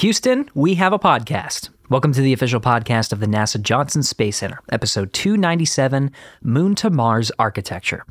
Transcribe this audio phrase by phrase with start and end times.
[0.00, 1.68] Houston, we have a podcast.
[1.90, 6.10] Welcome to the official podcast of the NASA Johnson Space Center, episode 297
[6.42, 8.06] Moon to Mars Architecture.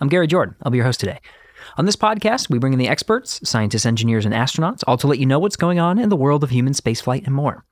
[0.00, 0.54] I'm Gary Jordan.
[0.62, 1.18] I'll be your host today.
[1.78, 5.18] On this podcast, we bring in the experts, scientists, engineers, and astronauts, all to let
[5.18, 7.64] you know what's going on in the world of human spaceflight and more.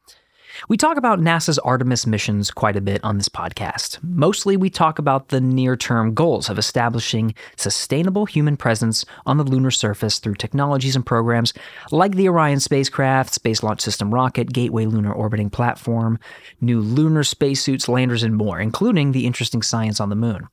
[0.69, 3.99] We talk about NASA's Artemis missions quite a bit on this podcast.
[4.03, 9.45] Mostly, we talk about the near term goals of establishing sustainable human presence on the
[9.45, 11.55] lunar surface through technologies and programs
[11.91, 16.19] like the Orion spacecraft, Space Launch System rocket, Gateway lunar orbiting platform,
[16.61, 20.49] new lunar spacesuits, landers, and more, including the interesting science on the moon.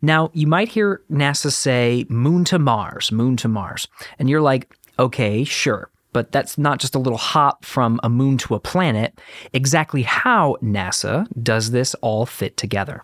[0.00, 4.74] Now, you might hear NASA say moon to Mars, moon to Mars, and you're like,
[4.98, 9.18] okay, sure but that's not just a little hop from a moon to a planet.
[9.52, 13.02] Exactly how NASA does this all fit together.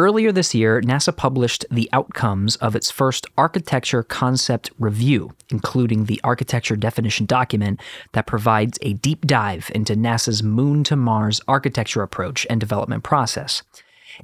[0.00, 6.20] Earlier this year, NASA published the outcomes of its first architecture concept review, including the
[6.22, 7.80] architecture definition document
[8.12, 13.64] that provides a deep dive into NASA's Moon to Mars architecture approach and development process.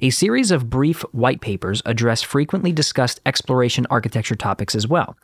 [0.01, 5.17] A series of brief white papers address frequently discussed exploration architecture topics as well.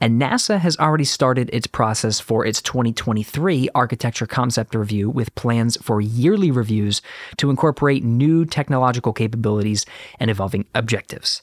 [0.00, 5.76] And NASA has already started its process for its 2023 architecture concept review with plans
[5.82, 7.02] for yearly reviews
[7.36, 9.86] to incorporate new technological capabilities
[10.18, 11.42] and evolving objectives.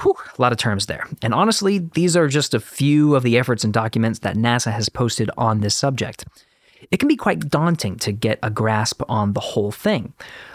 [0.00, 1.08] Whew, a lot of terms there.
[1.22, 4.88] And honestly, these are just a few of the efforts and documents that NASA has
[4.88, 6.24] posted on this subject
[6.90, 10.12] it can be quite daunting to get a grasp on the whole thing.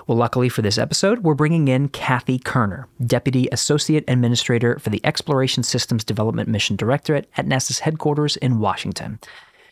[0.07, 5.01] Well, luckily for this episode, we're bringing in Cathy Koerner, Deputy Associate Administrator for the
[5.05, 9.19] Exploration Systems Development Mission Directorate at NASA's headquarters in Washington.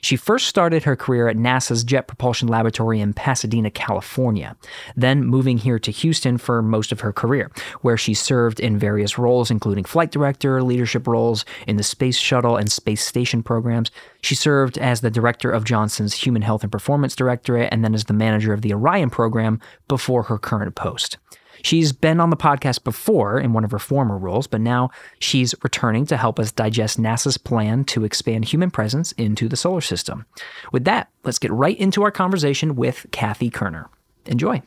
[0.01, 4.57] She first started her career at NASA's Jet Propulsion Laboratory in Pasadena, California,
[4.95, 9.17] then moving here to Houston for most of her career, where she served in various
[9.17, 13.91] roles, including flight director, leadership roles in the Space Shuttle and Space Station programs.
[14.21, 18.05] She served as the director of Johnson's Human Health and Performance Directorate and then as
[18.05, 21.17] the manager of the Orion program before her current post.
[21.63, 24.89] She's been on the podcast before in one of her former roles, but now
[25.19, 29.81] she's returning to help us digest NASA's plan to expand human presence into the solar
[29.81, 30.25] system.
[30.71, 33.87] With that, let's get right into our conversation with Cathy Koerner.
[34.25, 34.61] Enjoy.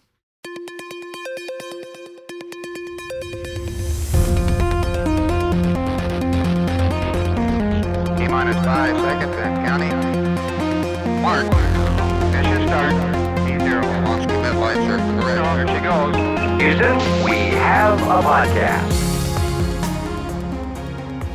[8.16, 11.22] T minus five seconds and counting.
[11.22, 11.47] Mark.
[12.32, 12.94] Mission start.
[13.47, 14.05] T0.
[14.05, 15.56] Launch commit light circle correct.
[15.56, 16.24] There she goes.
[16.64, 18.91] Houston, we have a podcast.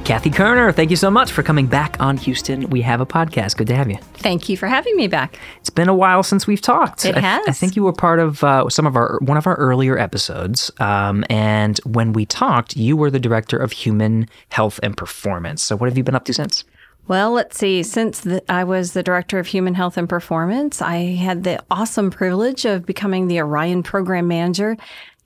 [0.04, 2.68] Cathy Koerner, thank you so much for coming back on Houston.
[2.72, 3.56] We have a podcast.
[3.56, 3.98] Good to have you.
[4.16, 5.38] Thank you for having me back.
[5.60, 7.06] It's been a while since we've talked.
[7.06, 7.48] It I, has.
[7.48, 10.72] I think you were part of uh, some of our one of our earlier episodes,
[10.80, 15.62] um, and when we talked, you were the director of human health and performance.
[15.62, 16.64] So, what have you been up to since?
[17.08, 17.84] Well, let's see.
[17.84, 22.10] Since the, I was the director of human health and performance, I had the awesome
[22.10, 24.76] privilege of becoming the Orion program manager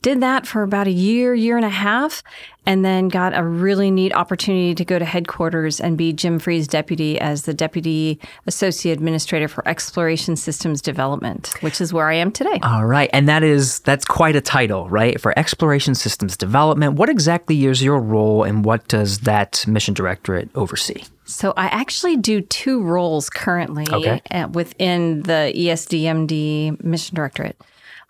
[0.04, 2.22] did that for about a year, year and a half,
[2.66, 6.68] and then got a really neat opportunity to go to headquarters and be Jim Free's
[6.68, 12.32] deputy as the deputy associate administrator for exploration systems development, which is where I am
[12.32, 12.60] today.
[12.64, 15.20] All right, and that is that's quite a title, right?
[15.20, 16.96] For exploration systems development.
[16.96, 21.04] What exactly is your role, and what does that mission directorate oversee?
[21.26, 24.22] So I actually do two roles currently okay.
[24.30, 27.58] Uh, within the ESDMD mission directorate.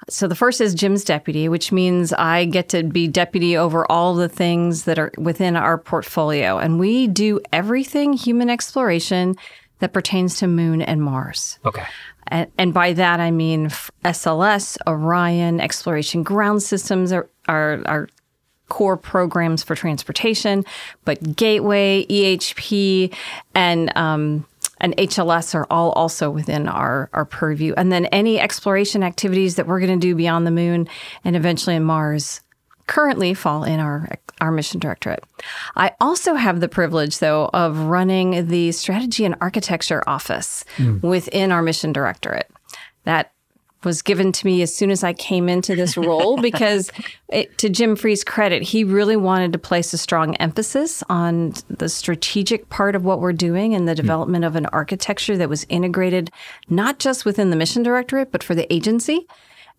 [0.09, 4.15] So the first is Jim's deputy, which means I get to be deputy over all
[4.15, 6.57] the things that are within our portfolio.
[6.57, 9.35] And we do everything human exploration
[9.79, 11.59] that pertains to Moon and Mars.
[11.65, 11.83] Okay.
[12.27, 13.69] And, and by that, I mean
[14.05, 18.09] SLS, Orion, Exploration Ground Systems are, are, are
[18.69, 20.63] core programs for transportation,
[21.05, 23.13] but Gateway, EHP,
[23.53, 24.45] and um,
[24.83, 27.73] and HLS are all also within our, our purview.
[27.75, 30.87] And then any exploration activities that we're going to do beyond the moon
[31.23, 32.41] and eventually in Mars
[32.85, 34.09] currently fall in our
[34.41, 35.23] our mission directorate.
[35.77, 41.01] I also have the privilege though of running the strategy and architecture office mm.
[41.01, 42.51] within our mission directorate.
[43.05, 43.32] That
[43.85, 46.91] was given to me as soon as I came into this role because,
[47.29, 51.89] it, to Jim Free's credit, he really wanted to place a strong emphasis on the
[51.89, 53.97] strategic part of what we're doing and the hmm.
[53.97, 56.31] development of an architecture that was integrated
[56.69, 59.27] not just within the mission directorate, but for the agency.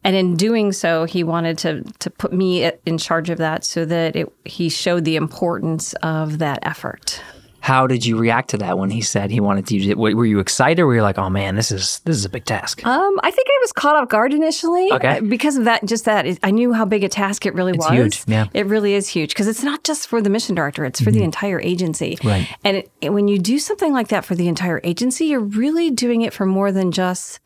[0.05, 3.87] And in doing so, he wanted to to put me in charge of that so
[3.87, 7.23] that it, he showed the importance of that effort.
[7.65, 9.97] How did you react to that when he said he wanted to use it?
[9.97, 12.45] Were you excited or were you like, oh man, this is this is a big
[12.45, 12.85] task?
[12.87, 14.93] Um, I think I was caught off guard initially.
[14.93, 15.17] Okay.
[15.17, 17.79] uh, Because of that, just that, I knew how big a task it really It's
[17.89, 17.91] was.
[17.91, 18.49] huge, yeah.
[18.53, 21.23] It really is huge because it's not just for the mission director, it's for the
[21.23, 22.17] entire agency.
[22.17, 22.29] Mm-hmm.
[22.29, 22.49] Right.
[22.65, 26.21] And it- when you do something like that for the entire agency, you're really doing
[26.21, 27.41] it for more than just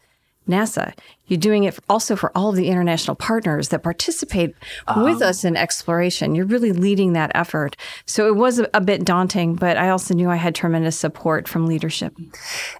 [0.49, 0.93] NASA.
[1.27, 4.55] You're doing it also for all of the international partners that participate
[4.89, 5.05] oh.
[5.05, 6.35] with us in exploration.
[6.35, 7.77] You're really leading that effort.
[8.07, 11.47] So it was a, a bit daunting, but I also knew I had tremendous support
[11.47, 12.17] from leadership.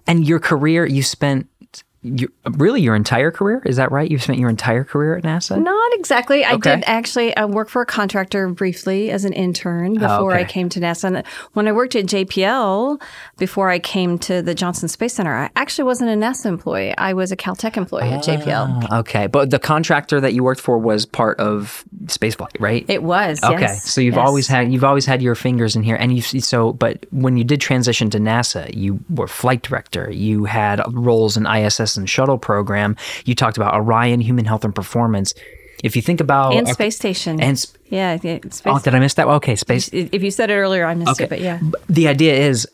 [0.07, 1.47] And your career, you spent
[2.01, 3.61] your, really your entire career.
[3.65, 4.09] Is that right?
[4.09, 5.61] You've spent your entire career at NASA.
[5.61, 6.45] Not exactly.
[6.45, 6.75] I Okay.
[6.75, 10.49] did actually uh, work for a contractor briefly as an intern before I okay.
[10.51, 11.03] came to NASA.
[11.15, 13.01] And when I worked at JPL,
[13.37, 16.95] before I came to the Johnson Space Center, I actually wasn't a NASA employee.
[16.97, 18.87] I was a Caltech employee at JPL.
[18.89, 22.85] Ah, okay, but the contractor that you worked for was part of spaceflight, right?
[22.87, 23.43] It was.
[23.43, 23.89] Okay, yes.
[23.89, 24.25] so you've Yes.
[24.27, 26.71] always had you've always had your fingers in here, and you so.
[26.73, 30.09] But when you did transition to NASA, you were flight director.
[30.11, 32.95] You had roles in ISS and shuttle program.
[33.25, 35.33] You talked about Orion, human health and performance.
[35.83, 37.39] If you think about And space station.
[37.41, 38.61] and sp- yeah, yeah, space.
[38.65, 39.27] oh, did I miss that?
[39.27, 39.89] Okay, space.
[39.93, 41.23] if you said it earlier, I missed Okay.
[41.23, 41.59] it, but yeah.
[41.89, 42.67] The idea is,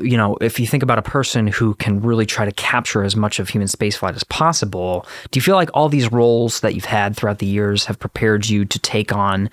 [0.00, 3.16] you know, if you think about a person who can really try to capture as
[3.16, 6.84] much of human spaceflight as possible, do you feel like all these roles that you've
[6.84, 9.50] had throughout the years have prepared you to take on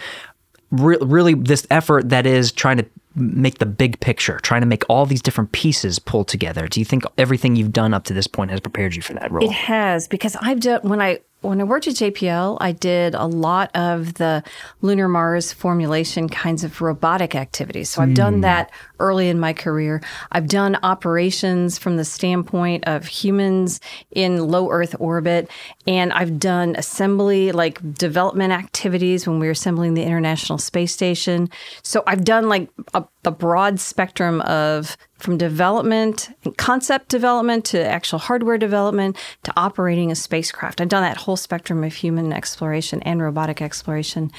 [0.71, 2.85] re- really this effort that is trying to
[3.15, 6.67] make the big picture, trying to make all these different pieces pull together?
[6.67, 9.31] Do you think everything you've done up to this point has prepared you for that
[9.31, 9.43] role?
[9.43, 13.25] It has because I've done when I when I worked at JPL, I did a
[13.25, 14.43] lot of the
[14.81, 17.89] lunar Mars formulation kinds of robotic activities.
[17.89, 18.13] So I've hmm.
[18.15, 20.01] done that early in my career.
[20.31, 23.81] I've done operations from the standpoint of humans
[24.11, 25.49] in low Earth orbit,
[25.85, 31.49] and I've done assembly like development activities when we were assembling the International Space Station.
[31.83, 37.83] So I've done like a, a broad spectrum of from development and concept development to
[37.83, 40.81] actual hardware development to operating a spacecraft.
[40.81, 44.31] I've done that whole spectrum of human exploration and robotic exploration.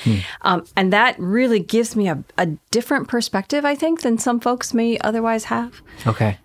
[0.43, 4.75] Um, and that really gives me a, a different perspective, I think, than some folks
[4.75, 5.81] may otherwise have.
[6.07, 6.37] Okay.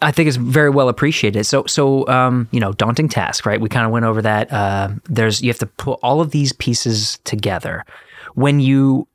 [0.00, 1.44] I think it's very well appreciated.
[1.44, 3.60] So, so um, you know, daunting task, right?
[3.60, 4.52] We kind of went over that.
[4.52, 7.84] Uh, there's you have to put all of these pieces together.
[8.34, 9.08] When you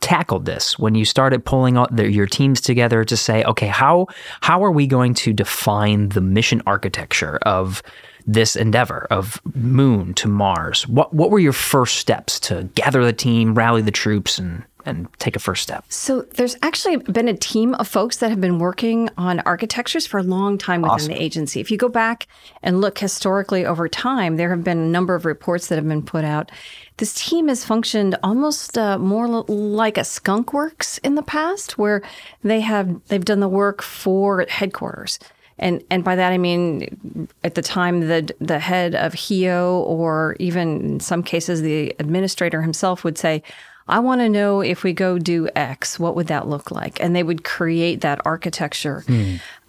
[0.00, 4.06] tackled this, when you started pulling all the, your teams together to say, okay, how
[4.40, 7.82] how are we going to define the mission architecture of
[8.26, 10.86] this endeavor of Moon to Mars?
[10.86, 15.08] What what were your first steps to gather the team, rally the troops, and and
[15.18, 15.84] take a first step?
[15.88, 20.18] So there's actually been a team of folks that have been working on architectures for
[20.18, 21.60] a long time within the agency.
[21.60, 22.26] If you go back
[22.62, 26.02] and look historically over time, there have been a number of reports that have been
[26.02, 26.50] put out.
[26.98, 31.78] This team has functioned almost uh, more l- like a skunk works in the past,
[31.78, 32.02] where
[32.42, 35.18] they have they've done the work for headquarters.
[35.58, 40.36] And and by that I mean at the time the the head of HEO or
[40.38, 43.42] even in some cases the administrator himself would say,
[43.88, 47.00] I want to know if we go do X, what would that look like?
[47.00, 49.04] And they would create that architecture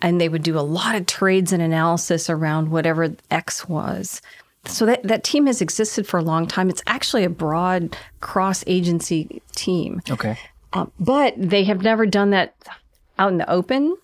[0.01, 4.21] and they would do a lot of trades and analysis around whatever X was.
[4.66, 6.69] So that, that team has existed for a long time.
[6.69, 10.01] It's actually a broad cross agency team.
[10.10, 10.38] Okay.
[10.74, 12.56] Um, but they have never done that
[13.18, 13.95] out in the open.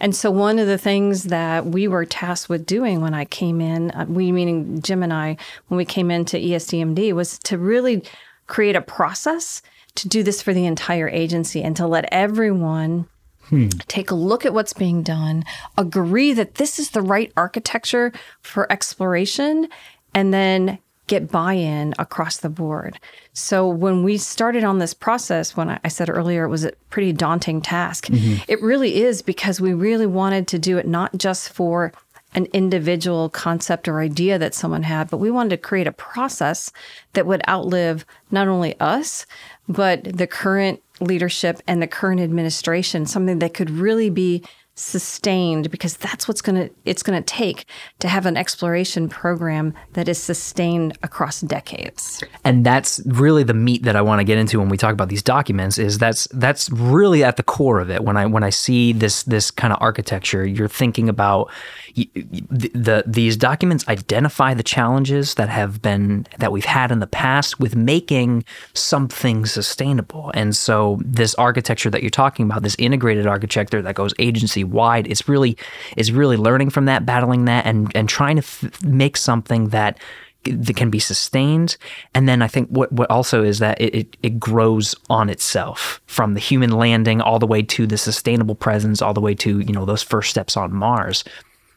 [0.00, 3.60] And so, one of the things that we were tasked with doing when I came
[3.60, 5.36] in, uh, we meaning Jim and I,
[5.68, 8.02] when we came into ESDMD, was to really
[8.46, 9.62] create a process
[9.96, 13.06] to do this for the entire agency and to let everyone
[13.48, 13.68] hmm.
[13.86, 15.44] take a look at what's being done,
[15.78, 19.68] agree that this is the right architecture for exploration,
[20.14, 22.98] and then get buy in across the board.
[23.34, 26.72] So, when we started on this process, when I I said earlier it was a
[26.90, 28.42] pretty daunting task, mm-hmm.
[28.48, 31.92] it really is because we really wanted to do it not just for
[32.34, 36.72] an individual concept or idea that someone had, but we wanted to create a process
[37.12, 39.26] that would outlive not only us,
[39.68, 44.42] but the current leadership and the current administration, something that could really be
[44.76, 47.66] sustained because that's what's going to it's going to take
[48.00, 52.24] to have an exploration program that is sustained across decades.
[52.44, 55.08] and that's really the meat that I want to get into when we talk about
[55.08, 58.50] these documents is that's that's really at the core of it when I when I
[58.50, 61.52] see this this kind of architecture you're thinking about
[61.94, 67.06] the, the these documents identify the challenges that have been that we've had in the
[67.06, 73.24] past with making something sustainable and so this architecture that you're talking about this integrated
[73.24, 75.56] architecture that goes agency wide it's really
[75.96, 79.98] is really learning from that battling that and and trying to f- make something that
[80.44, 81.76] that can be sustained.
[82.14, 86.00] And then I think what, what also is that it, it, it grows on itself
[86.06, 89.60] from the human landing all the way to the sustainable presence, all the way to,
[89.60, 91.24] you know, those first steps on Mars.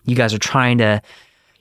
[0.05, 1.01] You guys are trying to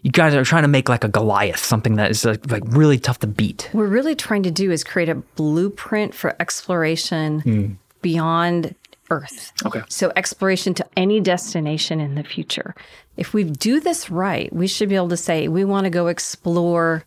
[0.02, 2.98] you guys are trying to make like a Goliath, something that is like, like really
[2.98, 3.68] tough to beat.
[3.72, 7.72] What we're really trying to do is create a blueprint for exploration hmm.
[8.02, 8.76] beyond
[9.10, 9.52] Earth.
[9.64, 9.82] Okay.
[9.88, 12.74] So exploration to any destination in the future.
[13.16, 16.06] If we do this right, we should be able to say we want to go
[16.08, 17.04] explore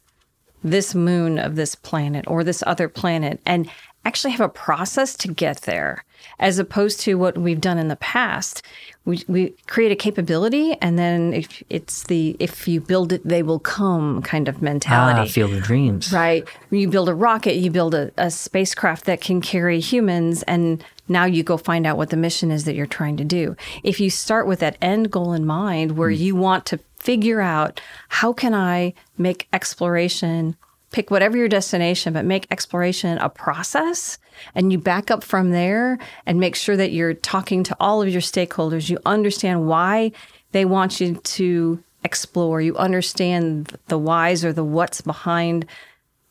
[0.63, 3.69] this moon of this planet or this other planet and
[4.05, 6.03] actually have a process to get there
[6.39, 8.61] as opposed to what we've done in the past
[9.05, 13.41] we, we create a capability and then if it's the if you build it they
[13.41, 16.11] will come kind of mentality Ah, Field of Dreams.
[16.13, 16.47] Right.
[16.69, 21.25] You build a rocket, you build a, a spacecraft that can carry humans, and now
[21.25, 23.55] you go find out what the mission is that you're trying to do.
[23.83, 27.81] If you start with that end goal in mind, where you want to figure out
[28.09, 30.55] how can I make exploration,
[30.91, 34.17] pick whatever your destination, but make exploration a process,
[34.55, 38.09] and you back up from there and make sure that you're talking to all of
[38.09, 38.89] your stakeholders.
[38.89, 40.11] You understand why
[40.51, 42.61] they want you to explore.
[42.61, 45.65] You understand the whys or the what's behind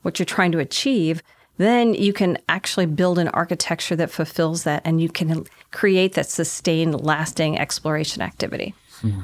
[0.03, 1.23] what you're trying to achieve.
[1.59, 6.29] Then you can actually build an architecture that fulfills that and you can create that
[6.29, 8.75] sustained, lasting exploration activity.
[9.00, 9.23] Hmm.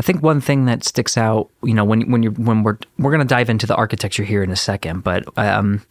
[0.00, 3.10] I think one thing that sticks out, you know, when when you're when we're we're
[3.10, 5.82] going to dive into the architecture here in a second, but um,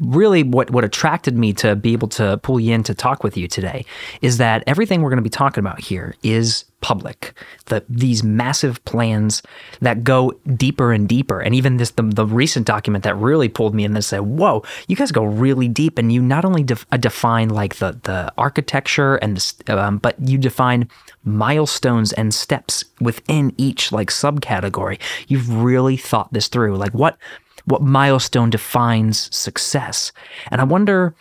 [0.00, 3.36] really what what attracted me to be able to pull you in to talk with
[3.36, 3.84] you today
[4.22, 7.32] is that everything we're going to be talking about here is public.
[7.66, 9.42] The these massive plans
[9.80, 13.74] that go deeper and deeper, and even this the, the recent document that really pulled
[13.74, 16.86] me in and said, "Whoa, you guys go really deep," and you not only def-
[16.92, 20.88] uh, define like the the architecture and the, um, but you define
[21.24, 25.00] milestones and steps within each like subcategory.
[25.28, 27.18] You've really thought this through, like what
[27.66, 30.12] what milestone defines success,
[30.50, 31.14] and I wonder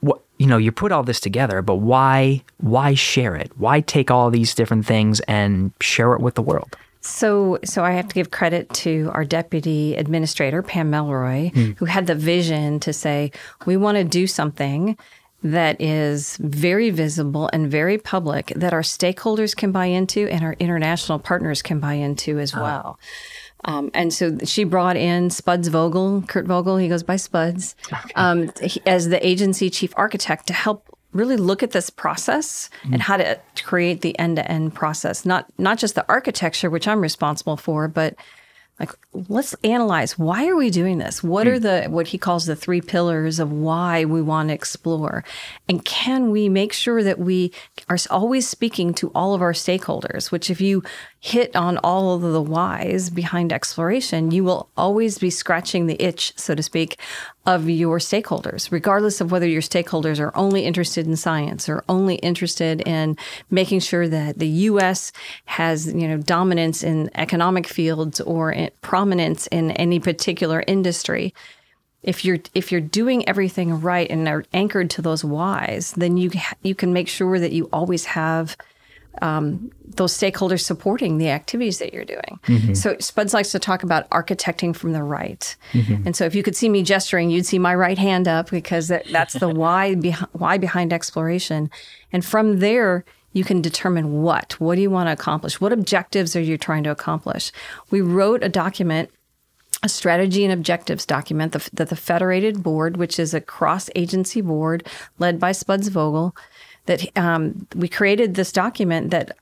[0.00, 3.52] what you know you put all this together but why why share it?
[3.58, 6.76] Why take all these different things and share it with the world?
[7.04, 11.72] So, so I have to give credit to our deputy administrator, Pam Melroy, hmm.
[11.72, 13.32] who had the vision to say,
[13.66, 14.96] we want to do something
[15.42, 20.54] that is very visible and very public that our stakeholders can buy into and our
[20.60, 22.62] international partners can buy into as ah.
[22.62, 22.98] well.
[23.64, 27.76] Um, and so she brought in Spuds Vogel, Kurt Vogel, he goes by Spuds,
[28.16, 33.02] um, he- as the agency chief architect to help really look at this process and
[33.02, 35.26] how to create the end-to-end process.
[35.26, 38.16] Not not just the architecture, which I'm responsible for, but
[38.80, 38.90] like
[39.28, 41.22] let's analyze why are we doing this?
[41.22, 45.22] What are the what he calls the three pillars of why we want to explore?
[45.68, 47.52] And can we make sure that we
[47.90, 50.82] are always speaking to all of our stakeholders which if you
[51.22, 56.32] hit on all of the whys behind exploration you will always be scratching the itch
[56.36, 56.98] so to speak
[57.46, 62.16] of your stakeholders regardless of whether your stakeholders are only interested in science or only
[62.16, 63.16] interested in
[63.50, 65.12] making sure that the US
[65.44, 71.32] has you know dominance in economic fields or in prominence in any particular industry.
[72.02, 76.32] If you're if you're doing everything right and are anchored to those whys then you
[76.62, 78.56] you can make sure that you always have
[79.20, 82.40] um, those stakeholders supporting the activities that you're doing.
[82.74, 85.54] So Spuds likes to talk about architecting from the right.
[86.06, 88.88] And so if you could see me gesturing, you'd see my right hand up because
[88.88, 91.70] that, that's the why, beh- why behind exploration.
[92.12, 93.04] And from there,
[93.34, 94.58] you can determine what.
[94.60, 95.60] What do you want to accomplish?
[95.60, 97.52] What objectives are you trying to accomplish?
[97.90, 99.10] We wrote a document
[99.82, 104.86] a strategy and objectives document that the Federated Board, which is a cross agency board
[105.18, 106.36] led by Spuds Vogel,
[106.86, 109.36] that um, we created this document that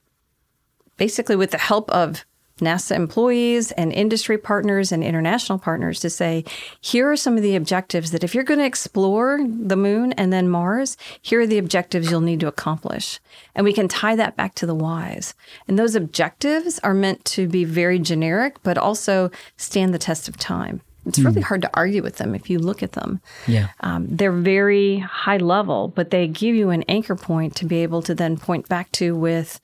[0.96, 2.24] basically, with the help of
[2.60, 6.44] NASA employees and industry partners and international partners, to say,
[6.80, 10.32] here are some of the objectives that if you're going to explore the moon and
[10.32, 13.18] then Mars, here are the objectives you'll need to accomplish.
[13.54, 15.34] And we can tie that back to the whys.
[15.66, 20.36] And those objectives are meant to be very generic, but also stand the test of
[20.36, 20.82] time.
[21.10, 23.20] It's really hard to argue with them if you look at them.
[23.46, 27.82] yeah Um, they're very high level, but they give you an anchor point to be
[27.82, 29.60] able to then point back to with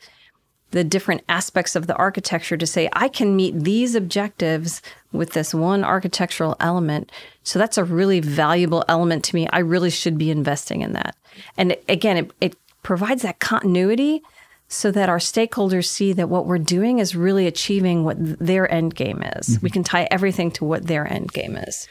[0.73, 5.55] the different aspects of the architecture to say, I can meet these objectives with this
[5.55, 7.13] one architectural element.
[7.45, 9.49] So that's a really valuable element to me.
[9.53, 11.17] I really should be investing in that.
[11.57, 14.23] And again, it, it provides that continuity
[14.69, 18.95] so that our stakeholders see that what we're doing is really achieving what their end
[18.95, 19.59] game is.
[19.63, 21.87] We can tie everything to what their end game is.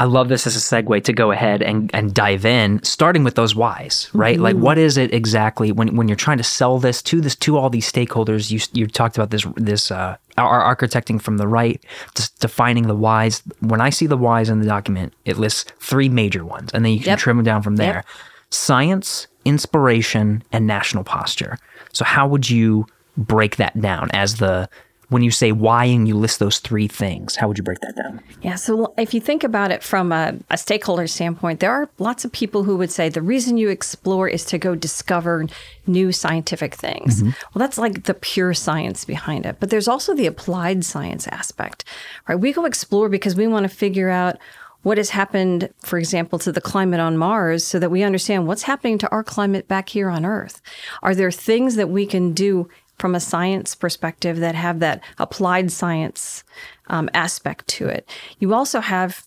[0.00, 3.34] I love this as a segue to go ahead and, and dive in, starting with
[3.34, 4.38] those whys, right?
[4.38, 7.56] Like, what is it exactly when, when you're trying to sell this to this to
[7.58, 8.50] all these stakeholders?
[8.52, 11.84] You you talked about this this uh, our architecting from the right,
[12.14, 13.42] just defining the whys.
[13.58, 16.92] When I see the whys in the document, it lists three major ones, and then
[16.92, 17.18] you can Yep.
[17.18, 18.06] trim them down from there: Yep.
[18.50, 21.58] science, inspiration, and national posture.
[21.98, 22.86] So, how would you
[23.16, 24.68] break that down as the
[25.08, 27.34] when you say why and you list those three things?
[27.34, 28.20] How would you break that down?
[28.40, 28.54] Yeah.
[28.54, 32.30] So if you think about it from a, a stakeholder standpoint, there are lots of
[32.30, 35.46] people who would say the reason you explore is to go discover
[35.88, 37.16] new scientific things.
[37.16, 37.30] Mm-hmm.
[37.52, 39.56] Well, that's like the pure science behind it.
[39.58, 41.84] But there's also the applied science aspect,
[42.28, 42.36] right?
[42.36, 44.38] We go explore because we want to figure out
[44.82, 48.62] what has happened, for example, to the climate on Mars so that we understand what's
[48.62, 50.62] happening to our climate back here on Earth.
[51.02, 52.68] Are there things that we can do
[52.98, 56.44] from a science perspective that have that applied science
[56.88, 58.08] um, aspect to it?
[58.38, 59.26] You also have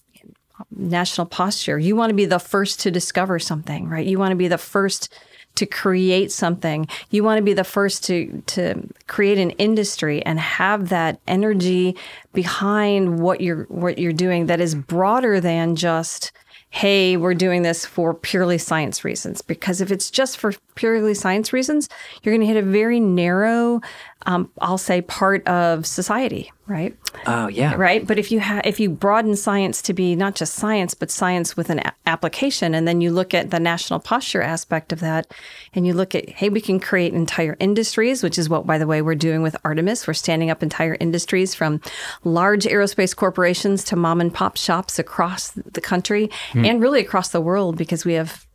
[0.72, 1.79] national posture.
[1.79, 4.05] You want to be the first to discover something, right?
[4.05, 5.13] You want to be the first
[5.55, 6.88] to create something.
[7.10, 11.96] You want to be the first to to create an industry and have that energy
[12.34, 16.31] behind what you're what you're doing that is broader than just
[16.72, 19.41] hey, we're doing this for purely science reasons.
[19.41, 21.89] Because if it's just for purely science reasons,
[22.24, 23.81] you're going to hit a very narrow,
[24.25, 26.96] um, I'll say, part of society, right?
[27.25, 28.06] Oh yeah, right?
[28.06, 31.58] But if you ha- if you broaden science to be not just science but science
[31.58, 35.32] with an a- application and then you look at the national posture aspect of that
[35.74, 38.88] and you look at hey we can create entire industries which is what by the
[38.88, 40.08] way we're doing with artemis.
[40.08, 41.82] We're standing up entire industries from
[42.24, 47.42] large aerospace corporations to mom and pop shops across the country and really across the
[47.42, 48.46] world because we have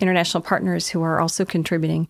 [0.00, 2.08] international partners who are also contributing.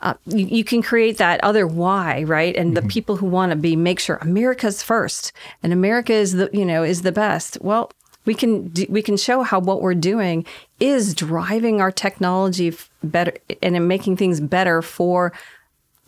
[0.00, 2.54] Uh, you, you can create that other why, right?
[2.56, 6.50] And the people who want to be make sure America's first and America is the
[6.52, 7.58] you know is the best.
[7.60, 7.90] Well,
[8.24, 10.46] we can do, we can show how what we're doing
[10.80, 15.32] is driving our technology better and making things better for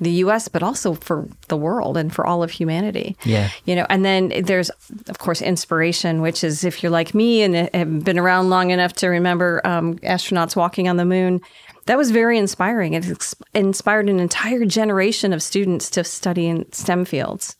[0.00, 3.16] the US, but also for the world and for all of humanity.
[3.24, 3.50] Yeah.
[3.64, 4.70] You know, and then there's,
[5.08, 8.92] of course, inspiration, which is if you're like me and have been around long enough
[8.94, 11.40] to remember um, astronauts walking on the moon,
[11.86, 12.94] that was very inspiring.
[12.94, 17.56] It ex- inspired an entire generation of students to study in STEM fields.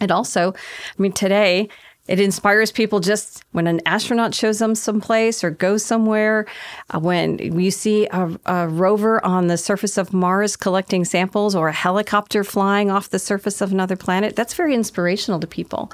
[0.00, 1.68] And also, I mean, today,
[2.10, 6.44] it inspires people just when an astronaut shows them someplace or goes somewhere.
[6.92, 11.68] Uh, when you see a, a rover on the surface of Mars collecting samples or
[11.68, 15.92] a helicopter flying off the surface of another planet, that's very inspirational to people.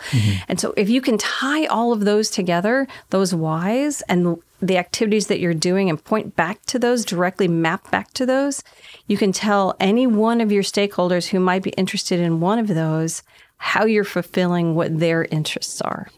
[0.48, 5.26] And so, if you can tie all of those together, those whys and the activities
[5.26, 8.64] that you're doing and point back to those, directly map back to those,
[9.06, 12.68] you can tell any one of your stakeholders who might be interested in one of
[12.68, 13.22] those
[13.58, 16.08] how you're fulfilling what their interests are.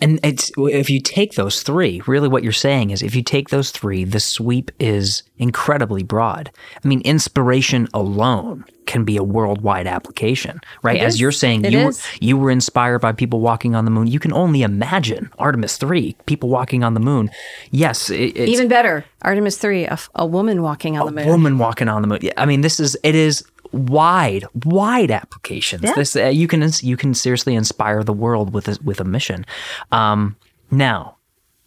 [0.00, 3.48] And it's if you take those three, really what you're saying is if you take
[3.48, 6.50] those three, the sweep is incredibly broad.
[6.84, 10.96] I mean, inspiration alone can be a worldwide application, right?
[10.96, 11.20] It As is.
[11.20, 14.06] you're saying, It you were, you were inspired by people walking on the moon.
[14.06, 17.30] You can only imagine Artemis 3, people walking on the moon.
[17.70, 21.26] Yes, it, it's Even better, Artemis 3, a woman walking on the moon.
[21.26, 22.18] woman walking on the moon.
[22.22, 23.42] Yeah, I mean, this is it is
[23.76, 25.84] wide, wide applications.
[25.84, 25.94] Yeah.
[25.94, 29.44] This uh, you can you can seriously inspire the world with a, with a mission.
[29.92, 30.36] Um,
[30.70, 31.16] now,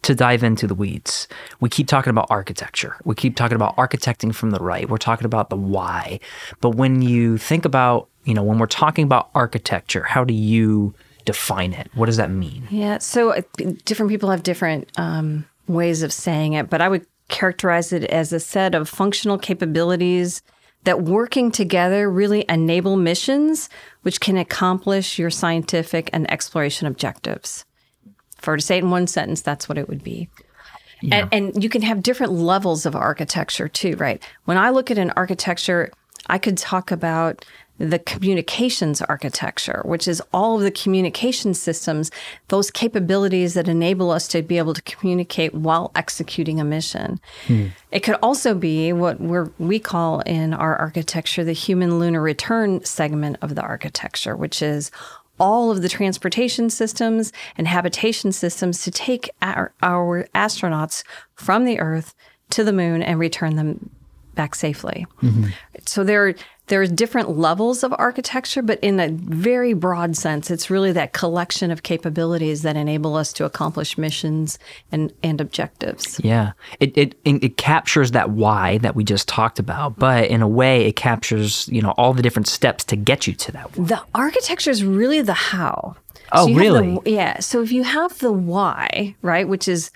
[0.02, 1.28] to dive into the weeds,
[1.60, 2.96] we keep talking about architecture.
[3.04, 4.88] We keep talking about architecting from the right.
[4.88, 6.20] We're talking about the why.
[6.60, 10.94] But when you think about you know when we're talking about architecture, how do you
[11.24, 11.90] define it?
[11.94, 12.66] What does that mean?
[12.70, 13.42] Yeah, so uh,
[13.84, 18.32] different people have different um, ways of saying it, but I would characterize it as
[18.32, 20.42] a set of functional capabilities
[20.84, 23.68] that working together really enable missions
[24.02, 27.64] which can accomplish your scientific and exploration objectives.
[28.38, 30.30] If I were to say it in one sentence, that's what it would be.
[31.12, 34.22] And, and you can have different levels of architecture too, right?
[34.44, 35.90] When I look at an architecture,
[36.26, 37.44] I could talk about
[37.80, 42.10] the communications architecture, which is all of the communication systems,
[42.48, 47.18] those capabilities that enable us to be able to communicate while executing a mission.
[47.46, 47.68] Hmm.
[47.90, 52.84] It could also be what we're, we call in our architecture the human lunar return
[52.84, 54.90] segment of the architecture, which is
[55.38, 61.02] all of the transportation systems and habitation systems to take our, our astronauts
[61.34, 62.14] from the Earth
[62.50, 63.88] to the moon and return them
[64.34, 65.06] back safely.
[65.22, 65.46] Mm-hmm.
[65.86, 66.34] So there,
[66.70, 71.70] there's different levels of architecture, but in a very broad sense, it's really that collection
[71.70, 74.58] of capabilities that enable us to accomplish missions
[74.90, 76.18] and, and objectives.
[76.24, 80.48] Yeah, it, it it captures that why that we just talked about, but in a
[80.48, 83.72] way, it captures you know all the different steps to get you to that.
[83.72, 85.96] The architecture is really the how.
[86.32, 86.98] Oh, have the- really?
[87.04, 87.40] yeah.
[87.40, 89.90] So if you have the why, right, which is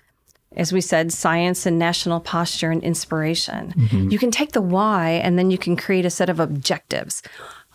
[0.56, 3.72] as we said, science and national posture and inspiration.
[3.76, 4.10] Mm-hmm.
[4.10, 7.22] You can take the why and then you can create a set of objectives.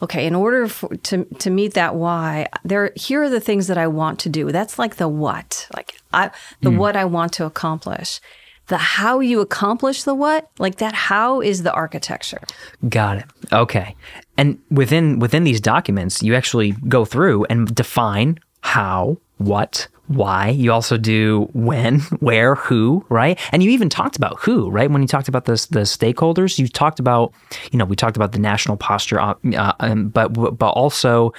[0.02, 3.78] Okay, in order for, to to meet that why, there here are the things that
[3.78, 4.50] I want to do.
[4.52, 6.78] That's like the what, like I the Mm.
[6.78, 8.22] what I want to accomplish.
[8.68, 12.44] The how you accomplish the what, like that how is the architecture.
[12.88, 13.26] Got it.
[13.52, 13.96] Okay.
[14.38, 20.50] And within within these documents, you actually go through and define how, what, why.
[20.50, 23.40] You also do when, where, who, right?
[23.52, 24.90] And you even talked about who, right?
[24.90, 27.32] When you talked about the the stakeholders, you talked about,
[27.72, 29.36] you know, we talked about the national posture, uh,
[29.80, 31.34] um, but but also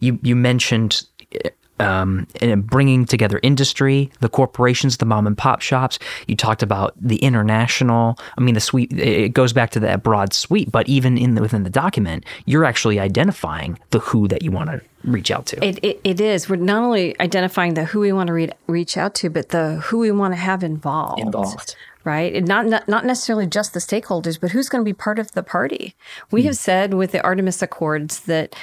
[0.00, 1.06] you you mentioned
[1.78, 5.98] um, and bringing together industry, the corporations, the mom and pop shops.
[6.26, 8.18] You talked about the international.
[8.36, 8.92] I mean, the suite.
[8.92, 12.64] It goes back to that broad suite, but even in the, within the document, you're
[12.64, 15.64] actually identifying the who that you want to reach out to.
[15.64, 16.48] It, it, it is.
[16.48, 19.76] We're not only identifying the who we want to read, reach out to, but the
[19.84, 21.20] who we want to have involved.
[21.20, 21.76] Involved.
[22.04, 22.34] Right?
[22.34, 25.32] And not, not not necessarily just the stakeholders, but who's going to be part of
[25.32, 25.96] the party.
[26.30, 28.54] We have said with the Artemis Accords that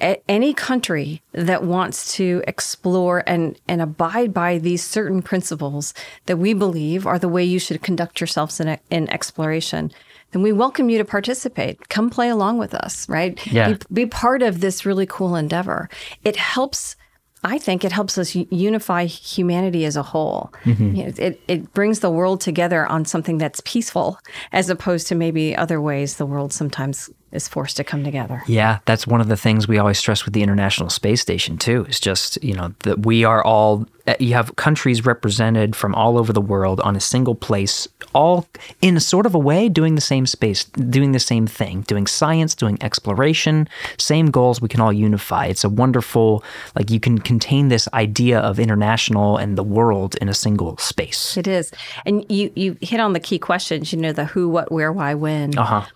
[0.00, 5.94] a- any country that wants to explore and, and abide by these certain principles
[6.26, 9.92] that we believe are the way you should conduct yourselves in, in exploration,
[10.32, 11.88] then we welcome you to participate.
[11.88, 13.44] Come play along with us, right?
[13.46, 13.72] Yeah.
[13.72, 15.88] Be, be part of this really cool endeavor.
[16.24, 16.96] It helps.
[17.44, 20.52] I think it helps us unify humanity as a whole.
[20.64, 20.94] Mm-hmm.
[20.96, 24.18] You know, it, it brings the world together on something that's peaceful,
[24.50, 28.42] as opposed to maybe other ways the world sometimes is forced to come together.
[28.46, 31.84] Yeah, that's one of the things we always stress with the International Space Station too.
[31.88, 36.16] Is just you know that we are all uh, you have countries represented from all
[36.16, 38.46] over the world on a single place, all
[38.80, 42.06] in a sort of a way doing the same space, doing the same thing, doing
[42.06, 44.62] science, doing exploration, same goals.
[44.62, 45.46] We can all unify.
[45.46, 46.42] It's a wonderful
[46.74, 51.36] like you can contain this idea of international and the world in a single space.
[51.36, 51.70] It is,
[52.06, 53.92] and you you hit on the key questions.
[53.92, 55.58] You know the who, what, where, why, when.
[55.58, 55.86] Uh huh.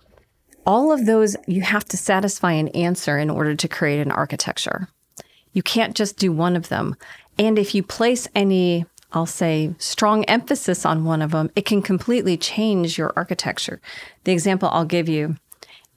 [0.65, 4.87] All of those you have to satisfy an answer in order to create an architecture.
[5.53, 6.95] You can't just do one of them.
[7.37, 11.81] And if you place any, I'll say, strong emphasis on one of them, it can
[11.81, 13.81] completely change your architecture.
[14.23, 15.35] The example I'll give you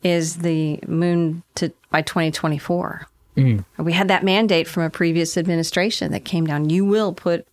[0.03, 3.07] is the moon to by 2024.
[3.37, 3.65] Mm.
[3.79, 6.71] We had that mandate from a previous administration that came down.
[6.71, 7.47] You will put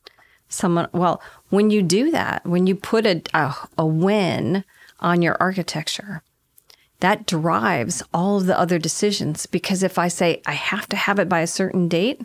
[0.53, 4.63] someone well when you do that when you put a, a, a when
[4.99, 6.21] on your architecture
[7.03, 9.45] that drives all of the other decisions.
[9.45, 12.21] Because if i say i have to have it by a certain date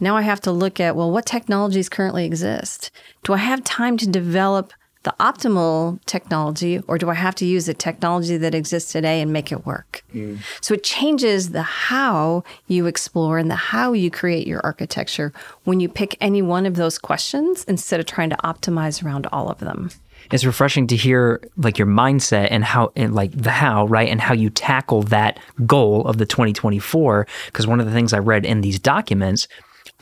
[0.00, 2.90] now i have to look at well what technologies currently exist?
[3.24, 4.72] Do i have time to develop
[5.04, 9.32] the optimal technology or do i have to use the technology that exists today and
[9.32, 10.04] make it work?
[10.14, 10.40] Mm.
[10.60, 15.32] So it changes the how you explore and the how you create your architecture
[15.64, 19.48] when you pick any one of those questions instead of trying to optimize around all
[19.48, 19.90] of them.
[20.32, 24.20] It's refreshing to hear like your mindset and how and like the how right and
[24.20, 28.44] how you tackle that goal of the 2024 because one of the things i read
[28.44, 29.46] in these documents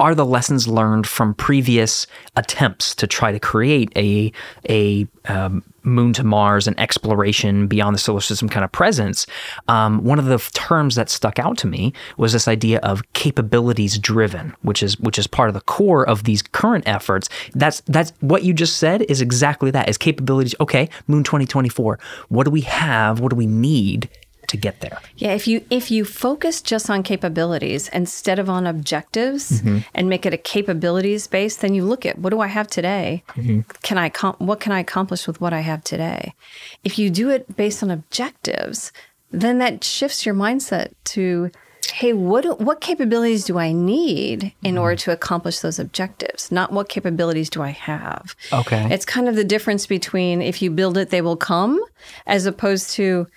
[0.01, 4.33] are the lessons learned from previous attempts to try to create a
[4.69, 9.27] a um, moon to Mars and exploration beyond the solar system kind of presence.
[9.69, 13.99] Um, one of the terms that stuck out to me was this idea of capabilities
[13.99, 17.29] driven, which is which is part of the core of these current efforts.
[17.55, 20.55] That's that's what you just said is exactly that is capabilities.
[20.61, 21.99] Okay, Moon 2024.
[22.29, 23.21] What do we have?
[23.21, 24.09] What do we need?
[24.51, 24.99] To get there.
[25.17, 29.79] Yeah, if you if you focus just on capabilities instead of on objectives mm-hmm.
[29.95, 33.23] and make it a capabilities based, then you look at what do I have today?
[33.29, 33.61] Mm-hmm.
[33.85, 36.35] Can I com- what can I accomplish with what I have today?
[36.83, 38.91] If you do it based on objectives,
[39.31, 41.53] then that shifts your mindset to
[41.93, 44.79] hey, what do- what capabilities do I need in mm-hmm.
[44.79, 46.51] order to accomplish those objectives?
[46.51, 48.35] Not what capabilities do I have.
[48.53, 48.89] Okay.
[48.93, 51.81] It's kind of the difference between if you build it, they will come,
[52.27, 53.29] as opposed to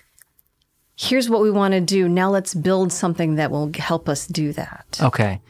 [0.96, 2.08] here's what we want to do.
[2.08, 4.98] Now let's build something that will help us do that.
[5.00, 5.40] Okay.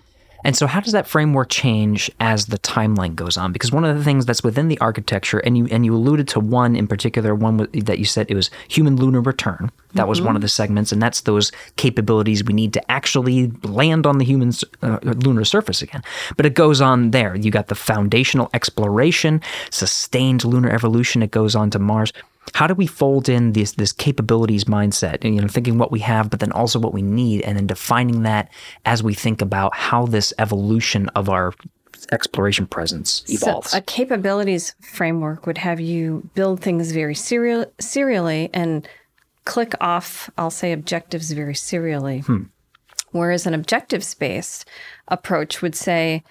[0.45, 3.51] And so how does that framework change as the timeline goes on?
[3.51, 6.41] Because one of the things that's within the architecture, and you and you alluded to
[6.41, 9.71] one in particular, one that you said it was human lunar return.
[9.95, 14.07] That was one of the segments, and that's those capabilities we need to actually land
[14.07, 14.53] on the human
[14.83, 16.03] uh, lunar surface again.
[16.37, 17.35] But it goes on there.
[17.37, 21.23] You got the foundational exploration, sustained lunar evolution.
[21.23, 22.13] It goes on to Mars.
[22.53, 26.01] How do we fold in this this capabilities mindset, and you know, thinking what we
[26.01, 28.51] have, but then also what we need, and then defining that
[28.85, 31.55] as we think about how this evolution of our
[32.13, 33.71] exploration presence evolves?
[33.71, 38.87] So a capabilities framework would have you build things very serial, serially and
[39.45, 42.21] click off, I'll say, objectives very serially.
[42.21, 42.45] Hmm.
[43.13, 44.69] Whereas an objectives based
[45.09, 46.25] approach would say,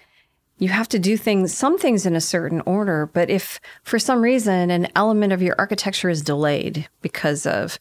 [0.57, 3.09] you have to do things, some things in a certain order.
[3.11, 7.79] But if for some reason an element of your architecture is delayed because of,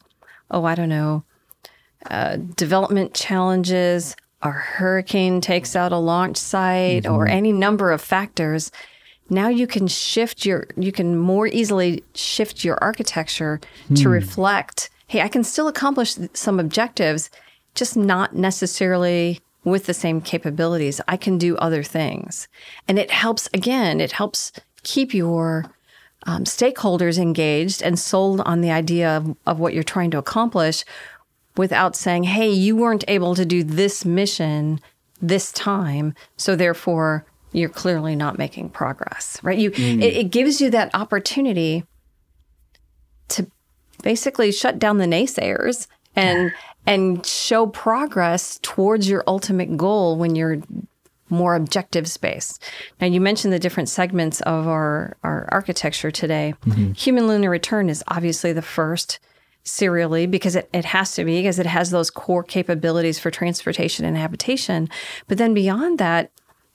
[0.50, 1.24] oh, I don't know,
[2.10, 8.72] uh, development challenges, a hurricane takes out a launch site, or any number of factors,
[9.30, 13.60] now you can shift your, you can more easily shift your architecture
[13.94, 17.30] to reflect, hey, I can still accomplish some objectives,
[17.74, 21.00] just not necessarily with the same capabilities.
[21.06, 22.48] I can do other things.
[22.88, 25.72] And it helps, again, it helps keep your
[26.24, 30.84] um, stakeholders engaged and sold on the idea of, of what you're trying to accomplish
[31.56, 34.80] without saying, hey, you weren't able to do this mission
[35.20, 36.14] this time.
[36.36, 39.58] So therefore, you're clearly not making progress, right?
[39.58, 41.84] You, it, it gives you that opportunity
[43.28, 43.46] to
[44.02, 46.52] basically shut down the naysayers and
[46.86, 50.58] and show progress towards your ultimate goal when you're
[51.28, 52.58] more objective space.
[53.00, 56.54] Now you mentioned the different segments of our our architecture today.
[56.66, 56.92] Mm-hmm.
[56.92, 59.18] Human lunar return is obviously the first
[59.64, 64.04] serially because it, it has to be because it has those core capabilities for transportation
[64.04, 64.88] and habitation.
[65.28, 66.30] But then beyond that,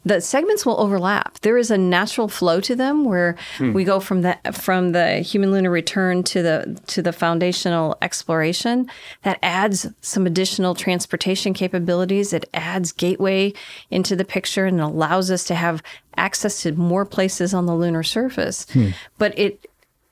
[0.08, 1.39] the segments will overlap.
[1.39, 3.74] There is a natural flow to them where hmm.
[3.74, 8.89] we go from the from the human lunar return to the to the foundational exploration
[9.24, 12.34] that adds some additional transportation capabilities.
[12.34, 13.54] It adds gateway
[13.91, 15.84] into the picture and allows us to have
[16.15, 18.65] access to more places on the lunar surface.
[18.72, 18.89] Hmm.
[19.17, 19.70] But it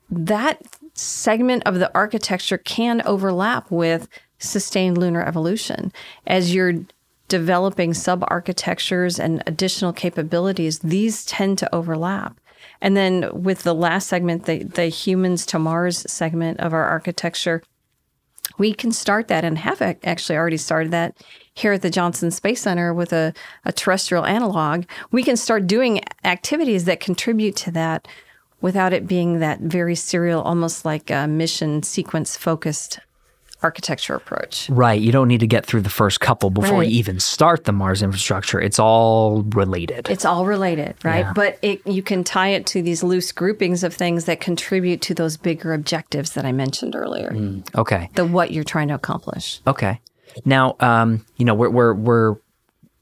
[0.10, 0.62] that
[0.94, 4.08] segment of the architecture can overlap with
[4.40, 5.92] sustained lunar evolution
[6.28, 6.74] as you're
[7.28, 12.40] developing sub architectures and additional capabilities these tend to overlap
[12.82, 17.62] and then with the last segment the, the humans to mars segment of our architecture
[18.58, 21.18] we can start that and have actually already started that
[21.54, 23.34] here at the Johnson Space Center with a,
[23.66, 24.86] a terrestrial analog.
[25.12, 28.08] We can start doing activities that contribute to that
[28.62, 33.00] without it being that very serial, almost like a mission sequence focused
[33.64, 34.70] architecture approach.
[34.70, 35.02] Right.
[35.02, 36.88] You don't need to get through the first couple before Right.
[36.90, 38.60] you even start the Mars infrastructure.
[38.62, 40.10] It's all related.
[40.10, 41.20] It's all related, right?
[41.26, 41.34] Yeah.
[41.34, 45.14] But it, you can tie it to these loose groupings of things that contribute to
[45.14, 47.36] those bigger objectives that I mentioned earlier.
[47.76, 48.10] okay.
[48.14, 49.62] The what you're trying to accomplish.
[49.66, 50.00] Okay.
[50.44, 52.36] Now, um, you know, we're we're we're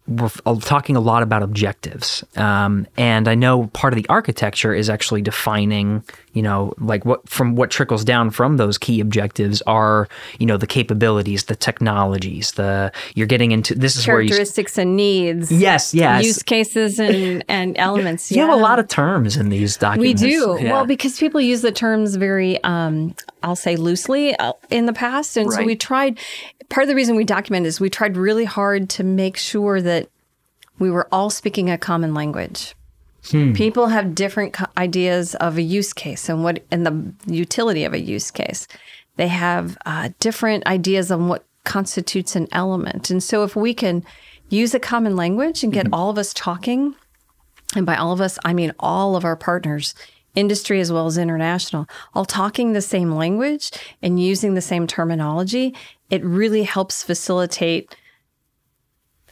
[0.07, 4.89] we're talking a lot about objectives, um, and I know part of the architecture is
[4.89, 10.07] actually defining, you know, like what from what trickles down from those key objectives are,
[10.39, 13.75] you know, the capabilities, the technologies, the you're getting into.
[13.75, 14.29] This is where you.
[14.29, 15.51] Characteristics and needs.
[15.51, 15.93] Yes.
[15.93, 16.25] Yes.
[16.25, 18.31] Use cases and, and elements.
[18.31, 20.21] you have a lot of terms in these documents.
[20.21, 20.57] We do.
[20.59, 20.71] Yeah.
[20.71, 25.37] Well, because people use the terms very, um, I'll say loosely uh, in the past.
[25.37, 26.19] And so we tried,
[26.69, 30.09] part of the reason we document is we tried really hard to make sure that
[30.79, 32.75] we were all speaking a common language.
[33.53, 37.99] People have different ideas of a use case and what and the utility of a
[37.99, 38.67] use case.
[39.15, 43.09] They have uh, different ideas on what constitutes an element.
[43.09, 44.03] And so if we can
[44.49, 46.95] use a common language and get all of us talking,
[47.75, 49.95] and by all of us, I mean all of our partners,
[50.35, 55.75] industry as well as international, all talking the same language and using the same terminology,
[56.09, 57.95] it really helps facilitate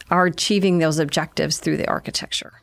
[0.09, 2.60] our achieving those objectives through the architecture.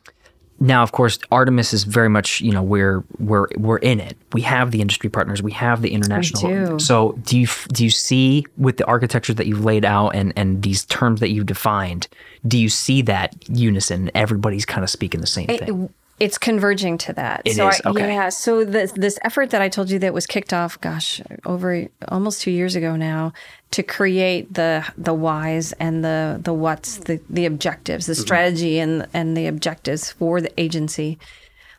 [0.59, 4.17] Now, of course, Artemis is very much, you know, we're we're we're in it.
[4.33, 6.41] We have the industry partners, we have the international.
[6.67, 6.79] do.
[6.79, 10.61] So, do you do you see with the architecture that you've laid out and and
[10.61, 12.07] these terms that you've defined,
[12.47, 14.11] do you see that unison?
[14.15, 15.93] Everybody's kind of speaking the same thing.
[16.19, 17.43] It's converging to that.
[17.45, 18.13] It so is, I, okay.
[18.13, 18.29] Yeah.
[18.29, 22.41] So this this effort that I told you that was kicked off, gosh, over almost
[22.41, 23.33] two years ago now,
[23.71, 29.07] to create the the whys and the the what's, the the objectives, the strategy and
[29.13, 31.17] and the objectives for the agency.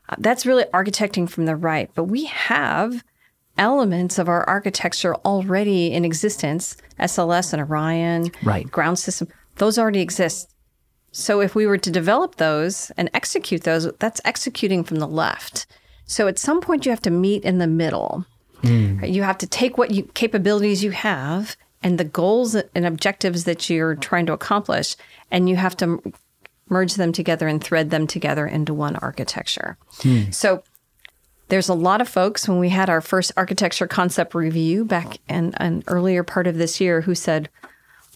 [0.09, 1.90] Uh, that's really architecting from the right.
[1.94, 3.05] But we have
[3.59, 6.76] elements of our architecture already in existence.
[6.98, 8.70] SLS and Orion, Right.
[8.70, 10.50] ground system, those already exist.
[11.12, 15.66] So if we were to develop those and execute those, that's executing from the left.
[16.04, 18.24] So at some point you have to meet in the middle.
[18.62, 18.98] Hmm.
[18.98, 19.10] Right?
[19.10, 23.70] You have to take what you, capabilities you have and the goals and objectives that
[23.70, 24.96] you're trying to accomplish,
[25.30, 26.02] and you have to
[26.68, 29.78] merge them together and thread them together into one architecture.
[30.02, 30.30] Hmm.
[30.30, 30.62] So
[31.48, 35.54] there's a lot of folks when we had our first architecture concept review back in
[35.54, 37.48] an earlier part of this year who said,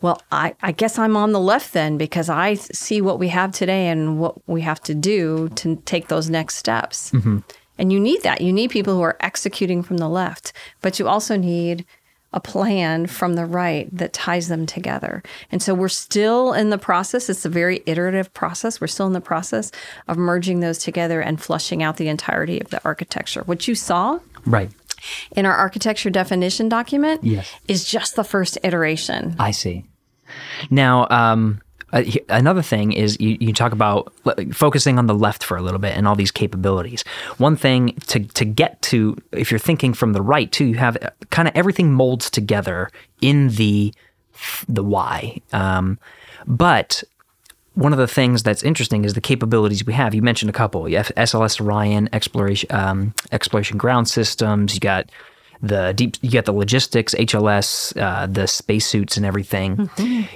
[0.03, 3.53] well, I, I guess I'm on the left then because I see what we have
[3.53, 7.11] today and what we have to do to take those next steps.
[7.13, 7.39] Mm-hmm.
[7.79, 8.41] And you need that.
[8.41, 11.85] You need people who are executing from the left, but you also need
[12.33, 15.23] a plan from the right that ties them together.
[15.53, 17.31] And so we're still in the process.
[17.31, 18.81] It's a very iterative process.
[18.81, 19.71] We're still in the process
[20.09, 23.43] of merging those together and flushing out the entirety of the architecture.
[23.45, 24.71] What you saw Right.
[25.37, 27.51] In our architecture definition document Yes.
[27.69, 29.35] is just the first iteration.
[29.39, 29.85] I see.
[30.71, 31.61] Now, um,
[31.93, 34.13] uh, another thing is you, you talk about
[34.53, 37.03] focusing on the left for a little bit and all these capabilities.
[37.39, 40.97] One thing to, to get to, if you're thinking from the right too, you have
[41.31, 42.91] kind of everything molds together
[43.21, 43.95] in the
[44.69, 45.41] the Y.
[45.53, 45.99] Um,
[46.47, 47.05] but
[47.75, 50.15] one of the things that's interesting is the capabilities we have.
[50.15, 50.89] You mentioned a couple.
[50.89, 54.75] You have SLS Orion exploration, um, exploration ground systems.
[54.75, 55.11] You got
[55.61, 56.17] the deep.
[56.23, 59.91] You got the logistics, HLS, uh, the spacesuits, and everything.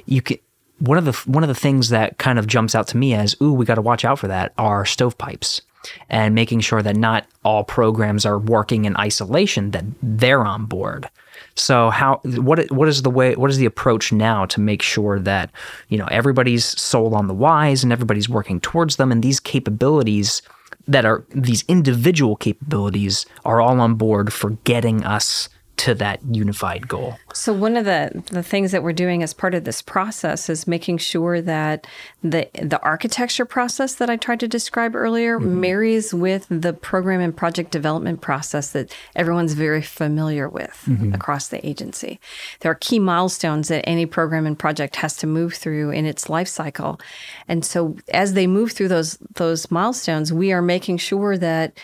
[0.06, 0.38] You can.
[0.80, 3.34] One of the one of the things that kind of jumps out to me as,
[3.42, 5.60] ooh, we got to watch out for that are stovepipes,
[6.08, 9.70] and making sure that not all programs are working in isolation.
[9.72, 11.08] That they're on board.
[11.54, 15.18] So how what what is the way what is the approach now to make sure
[15.20, 15.50] that
[15.88, 20.42] you know everybody's sold on the whys and everybody's working towards them and these capabilities
[20.86, 26.88] that are these individual capabilities are all on board for getting us to that unified
[26.88, 27.16] goal.
[27.32, 30.66] So one of the the things that we're doing as part of this process is
[30.66, 31.86] making sure that
[32.22, 35.60] the the architecture process that I tried to describe earlier mm-hmm.
[35.60, 41.14] marries with the program and project development process that everyone's very familiar with mm-hmm.
[41.14, 42.18] across the agency.
[42.60, 46.28] There are key milestones that any program and project has to move through in its
[46.28, 47.00] life cycle.
[47.46, 51.78] And so as they move through those those milestones, we are making sure that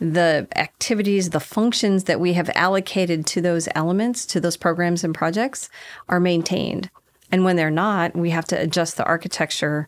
[0.00, 5.14] the activities, the functions that we have allocated to those elements, to those programs and
[5.14, 5.68] projects,
[6.08, 6.90] are maintained.
[7.30, 9.86] And when they're not, we have to adjust the architecture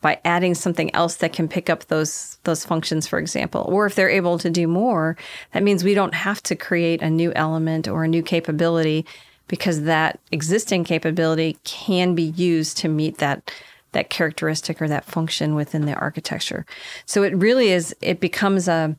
[0.00, 3.64] by adding something else that can pick up those those functions, for example.
[3.68, 5.16] Or if they're able to do more,
[5.52, 9.06] that means we don't have to create a new element or a new capability
[9.46, 13.52] because that existing capability can be used to meet that
[13.92, 16.66] that characteristic or that function within the architecture.
[17.06, 18.96] So it really is it becomes a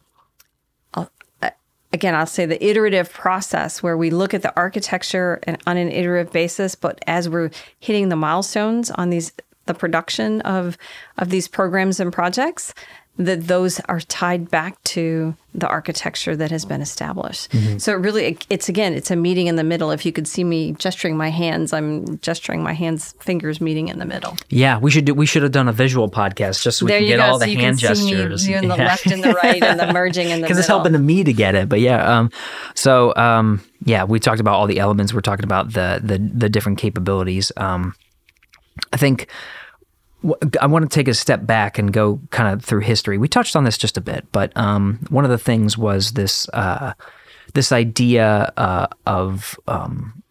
[1.94, 5.92] again, I'll say the iterative process where we look at the architecture and on an
[5.92, 9.32] iterative basis, but as we're hitting the milestones on these
[9.66, 10.78] the production of
[11.18, 12.74] of these programs and projects,
[13.18, 17.48] that those are tied back to the architecture that has been established.
[17.80, 19.92] So it really it's again, it's a meeting in the middle.
[19.92, 24.00] If you could see me gesturing my hands, I'm gesturing my hands fingers meeting in
[24.00, 24.36] the middle.
[24.50, 27.00] Yeah, we should do, we should have done a visual podcast just so we there
[27.02, 27.24] can get go.
[27.24, 28.48] all the so you hand gestures.
[28.48, 28.86] doing the Yeah.
[28.86, 31.34] left and the right and the merging in the because it's helping to me to
[31.34, 31.70] get it.
[31.70, 32.32] But yeah, um,
[32.74, 35.14] so um, yeah, we talked about all the elements.
[35.14, 37.52] We're talking about the the the different capabilities.
[37.58, 37.94] Um,
[38.92, 39.28] I think
[40.62, 43.18] I want to take a step back and go kind of through history.
[43.18, 46.48] We touched on this just a bit, but um, one of the things was this
[46.50, 46.94] uh,
[47.54, 50.24] this idea uh, of um,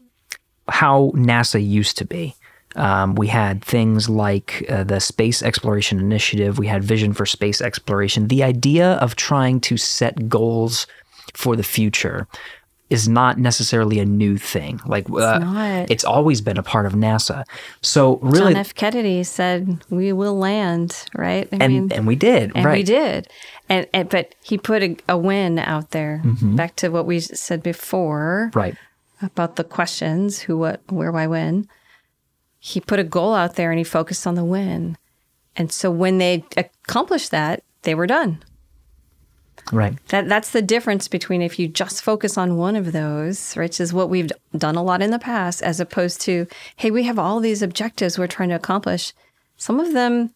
[0.68, 2.34] how NASA used to be.
[2.74, 6.58] Um, we had things like uh, the Space Exploration Initiative.
[6.58, 8.28] We had Vision for Space Exploration.
[8.28, 10.86] The idea of trying to set goals
[11.34, 12.26] for the future
[12.92, 14.80] is not necessarily a new thing.
[14.84, 15.90] Like uh, not.
[15.90, 17.44] it's always been a part of NASA.
[17.80, 18.74] So really, John F.
[18.74, 21.48] Kennedy said, "We will land." Right?
[21.52, 22.78] I and and we did and right.
[22.78, 23.28] we did.
[23.68, 26.20] And, and but he put a, a win out there.
[26.24, 26.56] Mm-hmm.
[26.56, 28.76] Back to what we said before Right.
[29.22, 31.68] about the questions: who, what, where, why, when.
[32.58, 34.96] He put a goal out there and he focused on the win.
[35.56, 38.38] And so when they accomplished that, they were done.
[39.72, 39.96] Right.
[40.08, 43.92] That that's the difference between if you just focus on one of those, which is
[43.92, 47.40] what we've done a lot in the past, as opposed to, hey, we have all
[47.40, 49.14] these objectives we're trying to accomplish.
[49.56, 50.34] Some of them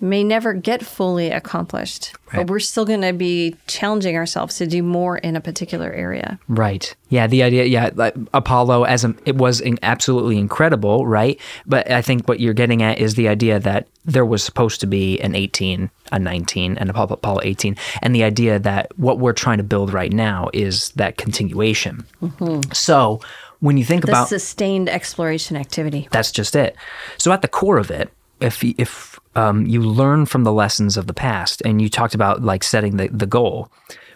[0.00, 2.38] may never get fully accomplished, Right.
[2.46, 6.38] but we're still going to be challenging ourselves to do more in a particular area.
[6.48, 6.94] Right.
[7.08, 7.26] Yeah.
[7.26, 7.64] The idea.
[7.64, 7.90] Yeah.
[7.94, 11.06] Like Apollo, as a, it was in, absolutely incredible.
[11.06, 11.38] Right.
[11.66, 14.86] But I think what you're getting at is the idea that there was supposed to
[14.86, 19.32] be an 18, a 19, and Apollo, Apollo 18, and the idea that what we're
[19.34, 22.06] trying to build right now is that continuation.
[22.22, 22.72] Mm-hmm.
[22.72, 23.20] So
[23.60, 26.08] when you think The about sustained exploration activity.
[26.10, 26.74] that's just it.
[27.18, 28.10] So at the core of it,
[28.40, 32.42] if if um, you learn from the lessons of the past, and you talked about
[32.42, 33.70] like setting the, the goal,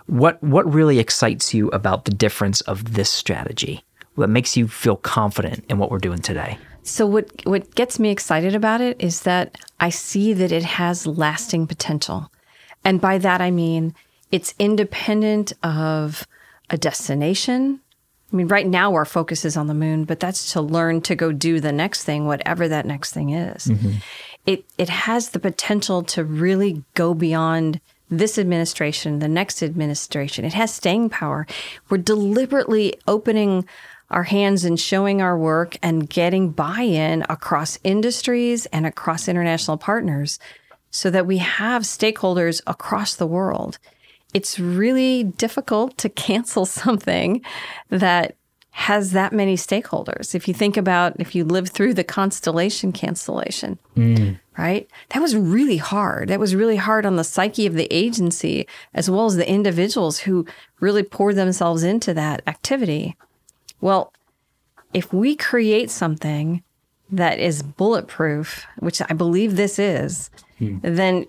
[0.06, 3.84] what what really excites you about the difference of this strategy?
[4.14, 6.58] What makes you feel confident in what we're doing today?
[6.82, 11.06] So what what gets me excited about it is that I see that it has
[11.06, 12.30] lasting potential.
[12.84, 13.94] And by that I mean
[14.30, 16.26] it's independent of
[16.70, 17.80] a destination.
[18.34, 21.14] I mean right now our focus is on the moon, but that's to learn to
[21.14, 23.66] go do the next thing whatever that next thing is.
[23.66, 23.92] Mm-hmm.
[24.44, 30.44] It it has the potential to really go beyond this administration, the next administration.
[30.44, 31.46] It has staying power.
[31.88, 33.68] We're deliberately opening
[34.10, 39.76] our hands and showing our work and getting buy in across industries and across international
[39.76, 40.40] partners
[40.90, 43.78] so that we have stakeholders across the world.
[44.34, 47.42] It's really difficult to cancel something
[47.88, 48.36] that
[48.76, 50.34] has that many stakeholders.
[50.34, 54.32] If you think about if you live through the constellation cancellation, hmm.
[54.58, 54.90] right?
[55.10, 56.28] That was really hard.
[56.28, 60.18] That was really hard on the psyche of the agency as well as the individuals
[60.18, 60.44] who
[60.80, 63.16] really poured themselves into that activity.
[63.80, 64.12] Well,
[64.92, 66.64] if we create something
[67.12, 70.78] that is bulletproof, which I believe this is, hmm.
[70.82, 71.26] then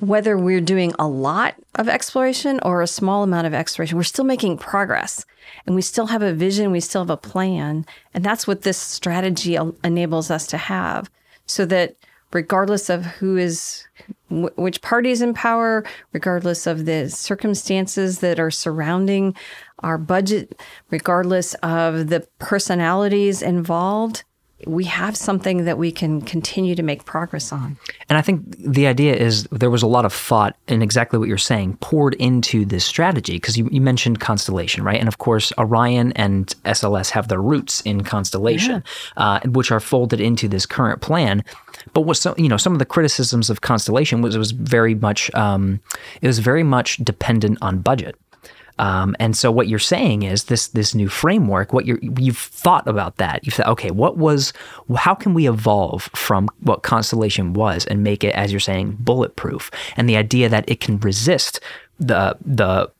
[0.00, 4.24] whether we're doing a lot of exploration or a small amount of exploration, we're still
[4.24, 5.24] making progress
[5.66, 7.84] and we still have a vision, we still have a plan.
[8.14, 11.10] And that's what this strategy enables us to have
[11.46, 11.96] so that
[12.32, 13.84] regardless of who is,
[14.30, 19.34] which party is in power, regardless of the circumstances that are surrounding
[19.80, 24.24] our budget, regardless of the personalities involved,
[24.66, 27.76] we have something that we can continue to make progress on.
[28.08, 31.28] And I think the idea is there was a lot of thought in exactly what
[31.28, 34.98] you're saying poured into this strategy because you, you mentioned constellation, right?
[34.98, 38.82] And of course, Orion and SLS have their roots in constellation,
[39.16, 41.44] uh, which are folded into this current plan.
[41.92, 44.94] But what some you know some of the criticisms of constellation was it was very
[44.94, 45.80] much um,
[46.20, 48.16] it was very much dependent on budget.
[48.78, 51.72] Um, and so what you're saying is this this new framework.
[51.72, 53.44] What you're you've thought about that.
[53.44, 54.52] You've thought, okay, what was
[54.96, 59.70] how can we evolve from what Constellation was and make it, as you're saying, bulletproof?
[59.96, 61.60] And the idea that it can resist
[61.98, 62.90] the the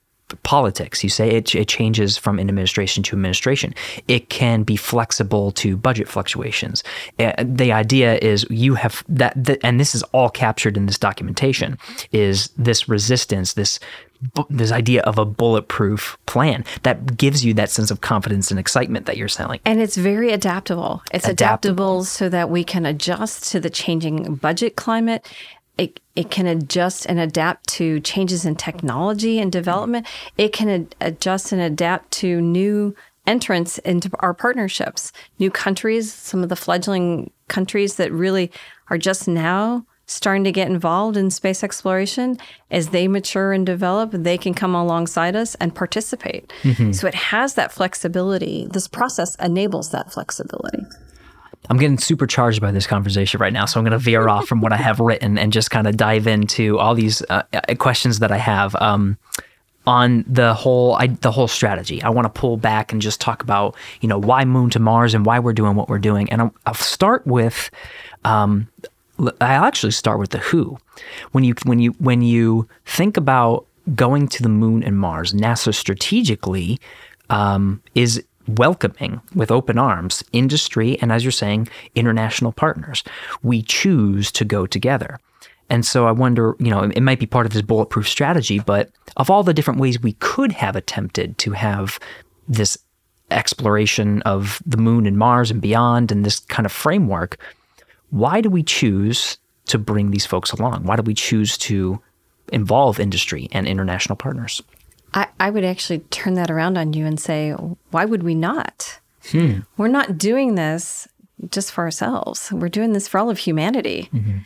[0.42, 1.02] politics.
[1.02, 3.74] You say it, it changes from administration to administration.
[4.08, 6.84] It can be flexible to budget fluctuations.
[7.18, 11.78] Uh, the idea is you have that, and this is all captured in this documentation,
[12.12, 13.80] is this resistance, this
[14.50, 19.06] this idea of a bulletproof plan that gives you that sense of confidence and excitement
[19.06, 19.60] that you're selling.
[19.64, 21.02] And it's very adaptable.
[21.12, 22.00] It's Adaptable.
[22.00, 25.26] adaptable, so that we can adjust to the changing budget climate.
[25.76, 30.06] It, it can adjust and adapt to changes in technology and development.
[30.36, 32.96] It can ad- adjust and adapt to new
[33.28, 38.50] entrants into our partnerships, new countries, some of the fledgling countries that really
[38.90, 42.38] are just now starting to get involved in space exploration.
[42.70, 46.52] As they mature and develop, they can come alongside us and participate.
[46.92, 48.66] So it has that flexibility.
[48.72, 50.84] This process enables that flexibility.
[51.70, 54.61] I'm getting supercharged by this conversation right now, so I'm going to veer off from
[54.61, 58.20] what I have written and just kind of dive into all these uh, uh, questions
[58.20, 59.18] that I have um,
[59.86, 62.02] on the whole I, the whole strategy.
[62.02, 65.14] I want to pull back and just talk about you know why Moon to Mars
[65.14, 67.70] and why we're doing what we're doing, and I'll, I'll start with.
[68.24, 68.68] Um,
[69.18, 70.78] I'll actually start with the who.
[71.32, 75.74] When you when you when you think about going to the moon and Mars, NASA
[75.74, 76.78] strategically
[77.30, 83.04] um, is welcoming with open arms industry and, as you're saying, international partners.
[83.42, 85.18] We choose to go together.
[85.70, 88.90] And so I wonder, you know, it might be part of his bulletproof strategy, but
[89.18, 92.00] of all the different ways we could have attempted to have
[92.48, 92.78] this
[93.30, 97.36] exploration of the moon and Mars and beyond and this kind of framework,
[98.11, 100.84] why do we choose to bring these folks along?
[100.84, 102.00] Why do we choose to
[102.52, 104.62] involve industry and international partners?
[105.14, 107.52] I, I would actually turn that around on you and say,
[107.90, 109.00] why would we not?
[109.30, 109.61] Hmm.
[109.76, 111.09] We're not doing this
[111.50, 112.50] just for ourselves.
[112.52, 114.38] We're doing this for all of humanity, mm-hmm.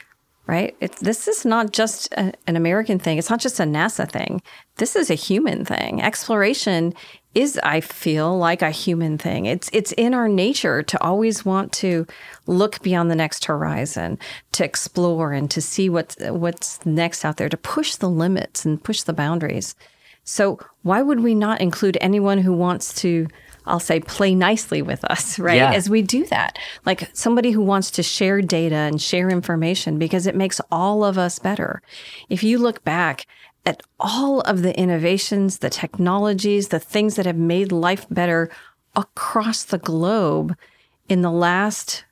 [0.47, 0.77] right?
[0.81, 3.19] It's, this is not just a, an American thing.
[3.19, 4.43] It's not just a NASA thing.
[4.77, 6.03] This is a human thing.
[6.03, 6.95] Exploration
[7.35, 9.47] is, I feel, like a human thing.
[9.47, 12.07] It's it's in our nature to always want to
[12.47, 14.19] look beyond the next horizon,
[14.53, 18.83] to explore and to see what's what's next out there, to push the limits and
[18.83, 19.75] push the boundaries.
[20.25, 23.27] So why would we not include anyone who wants to,
[23.67, 25.57] I'll say, play nicely with us, right?
[25.57, 25.73] Yeah.
[25.73, 30.27] As we do that, like somebody who wants to share data and share information because
[30.27, 31.83] it makes all of us better.
[32.29, 33.27] If you look back
[33.65, 38.51] at all of the innovations, the technologies, the things that have made life better
[38.97, 40.57] across the globe
[41.09, 42.05] in the last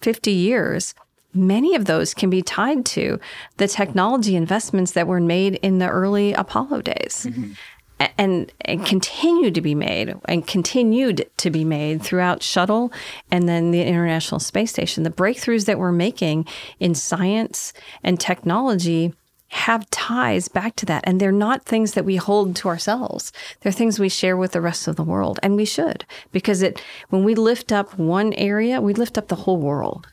[0.00, 0.94] 50 years,
[1.34, 3.18] many of those can be tied to
[3.56, 7.26] the technology investments that were made in the early Apollo days.
[7.28, 7.52] Mm-hmm.
[8.00, 12.92] A- And, and continue to be made and continued to be made throughout shuttle
[13.30, 15.02] and then the International Space Station.
[15.02, 16.46] The breakthroughs that we're making
[16.78, 17.72] in science
[18.04, 19.14] and technology
[19.48, 21.04] have ties back to that.
[21.06, 23.32] And they're not things that we hold to ourselves.
[23.60, 25.40] They're things we share with the rest of the world.
[25.42, 29.36] And we should, because it when we lift up one area, we lift up the
[29.36, 30.06] whole world.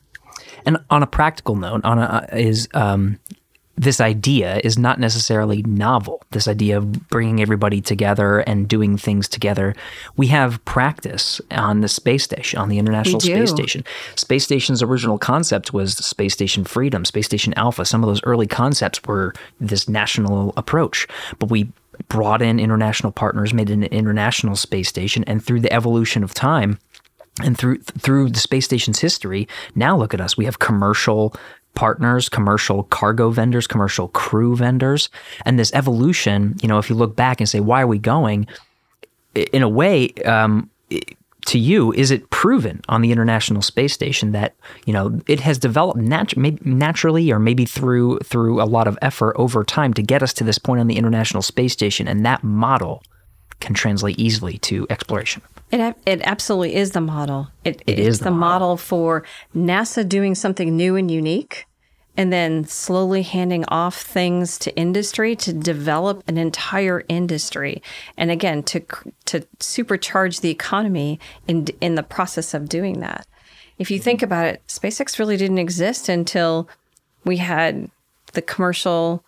[0.66, 3.20] And on a practical note, on a, is um,
[3.78, 6.24] this idea is not necessarily novel.
[6.32, 9.76] This idea of bringing everybody together and doing things together.
[10.16, 13.50] We have practice on the space station, on the International Space.
[13.50, 13.84] Station.
[14.16, 17.86] Space Station's original concept was Space Station Freedom, Space Station Alpha.
[17.86, 21.08] Some of those early concepts were this national approach,
[21.40, 21.70] but we
[22.08, 26.80] brought in international partners, made an international space station, and through the evolution of time,
[27.42, 30.38] and through through the space station's history, now look at us.
[30.38, 31.36] We have commercial
[31.76, 35.10] partners, commercial cargo vendors, commercial crew vendors,
[35.46, 36.56] and this evolution.
[36.62, 38.48] You know, if you look back and say, "Why are we going?"
[39.36, 40.70] In a way, um,
[41.46, 44.56] to you, is it proven on the International Space Station that
[44.86, 49.36] you know it has developed nat- naturally, or maybe through through a lot of effort
[49.38, 52.44] over time to get us to this point on the International Space Station, and that
[52.44, 53.04] model
[53.60, 55.42] can translate easily to exploration.
[55.72, 57.50] It, it absolutely is the model.
[57.64, 59.24] It, It is the the model for
[59.56, 61.66] NASA doing something new and unique
[62.18, 67.82] and then slowly handing off things to industry to develop an entire industry.
[68.18, 68.80] And again, to,
[69.26, 73.28] to supercharge the economy in, in the process of doing that.
[73.78, 76.70] If you think about it, SpaceX really didn't exist until
[77.26, 77.90] we had
[78.32, 79.24] the commercial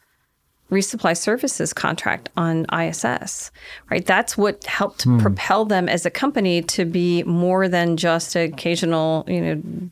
[0.70, 3.52] resupply services contract on ISS,
[3.90, 4.06] right?
[4.06, 5.20] That's what helped hmm.
[5.20, 9.90] propel them as a company to be more than just occasional, you know,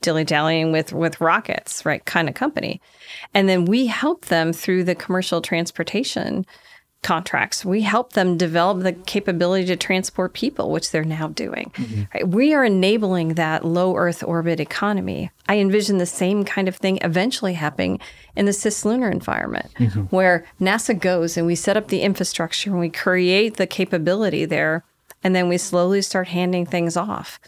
[0.00, 2.04] dilly dallying with with rockets, right?
[2.04, 2.80] Kind of company.
[3.34, 6.46] And then we helped them through the commercial transportation
[7.02, 7.64] contracts.
[7.64, 11.70] We help them develop the capability to transport people, which they're now doing.
[11.74, 12.02] Mm-hmm.
[12.12, 12.28] Right?
[12.28, 15.30] We are enabling that low Earth orbit economy.
[15.48, 18.00] I envision the same kind of thing eventually happening
[18.36, 20.02] in the cislunar environment, mm-hmm.
[20.04, 24.84] where NASA goes and we set up the infrastructure and we create the capability there,
[25.22, 27.38] and then we slowly start handing things off.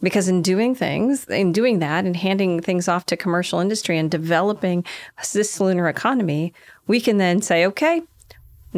[0.00, 4.08] Because in doing things, in doing that and handing things off to commercial industry and
[4.08, 4.84] developing
[5.18, 6.52] a cislunar economy,
[6.86, 8.02] we can then say, okay,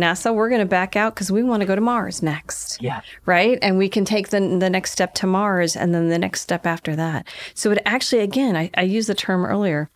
[0.01, 2.81] NASA, we're going to back out because we want to go to Mars next.
[2.83, 3.01] Yeah.
[3.27, 3.59] Right.
[3.63, 6.67] And we can take the, the next step to Mars and then the next step
[6.67, 7.27] after that.
[7.55, 9.91] So it actually, again, I, I used the term earlier.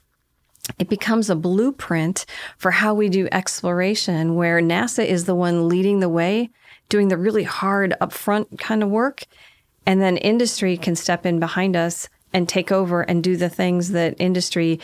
[0.79, 2.25] It becomes a blueprint
[2.57, 6.51] for how we do exploration, where NASA is the one leading the way,
[6.89, 9.25] doing the really hard upfront kind of work.
[9.87, 13.91] And then industry can step in behind us and take over and do the things
[13.91, 14.81] that industry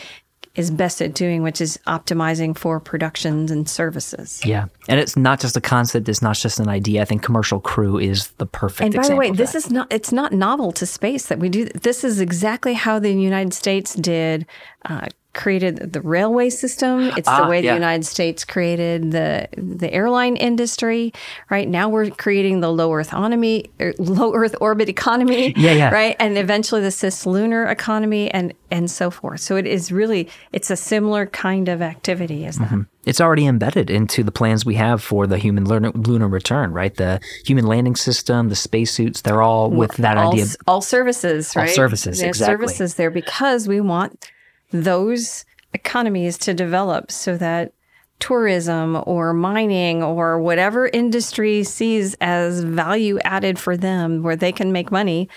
[0.55, 4.41] is best at doing, which is optimizing for productions and services.
[4.45, 4.65] Yeah.
[4.89, 7.01] And it's not just a concept, it's not just an idea.
[7.01, 10.11] I think commercial crew is the perfect And by the way, this is not it's
[10.11, 11.65] not novel to space that we do.
[11.65, 14.45] This is exactly how the United States did
[14.85, 17.11] uh, created the railway system.
[17.17, 17.71] It's Ah, the way yeah.
[17.71, 21.13] the United States created the the airline industry.
[21.49, 25.53] Right now, we're creating the low Earth economy, er, low Earth orbit economy.
[25.61, 25.89] Yeah, yeah.
[25.93, 29.41] Right, and eventually the cislunar economy, and and so forth.
[29.41, 32.85] So it is really it's a similar kind of activity as that.
[33.05, 36.95] it's already embedded into the plans we have for the human lunar, lunar return, right?
[36.95, 40.45] The human landing system, the spacesuits, they're all with that all, idea.
[40.67, 42.53] all services, all services, There's exactly.
[42.67, 44.31] Services there because we want
[44.71, 47.73] those economies to develop so that
[48.19, 54.71] tourism or mining or whatever industry sees as value added for them where they can
[54.71, 55.27] make money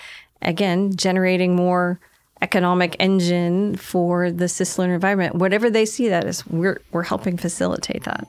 [0.41, 1.99] again generating more
[2.41, 8.03] economic engine for the cislunar environment whatever they see that as we're we're helping facilitate
[8.03, 8.27] that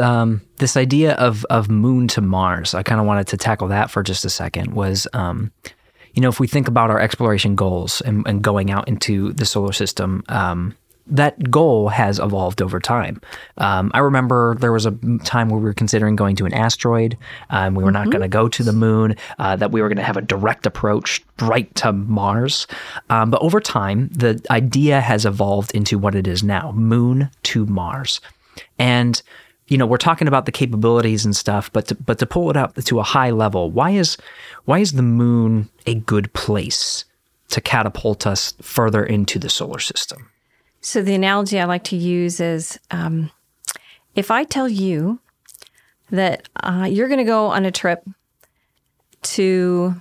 [0.00, 3.90] um, this idea of of moon to Mars, I kind of wanted to tackle that
[3.90, 4.74] for just a second.
[4.74, 5.50] Was um,
[6.14, 9.46] you know, if we think about our exploration goals and, and going out into the
[9.46, 13.20] solar system, um, that goal has evolved over time.
[13.58, 14.92] Um, I remember there was a
[15.24, 17.18] time where we were considering going to an asteroid.
[17.50, 19.16] Um, we were not going to go to the moon.
[19.38, 22.66] Uh, that we were going to have a direct approach right to Mars.
[23.10, 27.66] Um, but over time, the idea has evolved into what it is now: moon to
[27.66, 28.20] Mars,
[28.78, 29.20] and
[29.72, 32.56] you know we're talking about the capabilities and stuff but to, but to pull it
[32.56, 34.18] up to a high level why is
[34.66, 37.04] why is the moon a good place
[37.48, 40.30] to catapult us further into the solar system
[40.82, 43.30] So the analogy I like to use is um,
[44.14, 45.20] if I tell you
[46.10, 48.04] that uh, you're going to go on a trip
[49.22, 49.94] to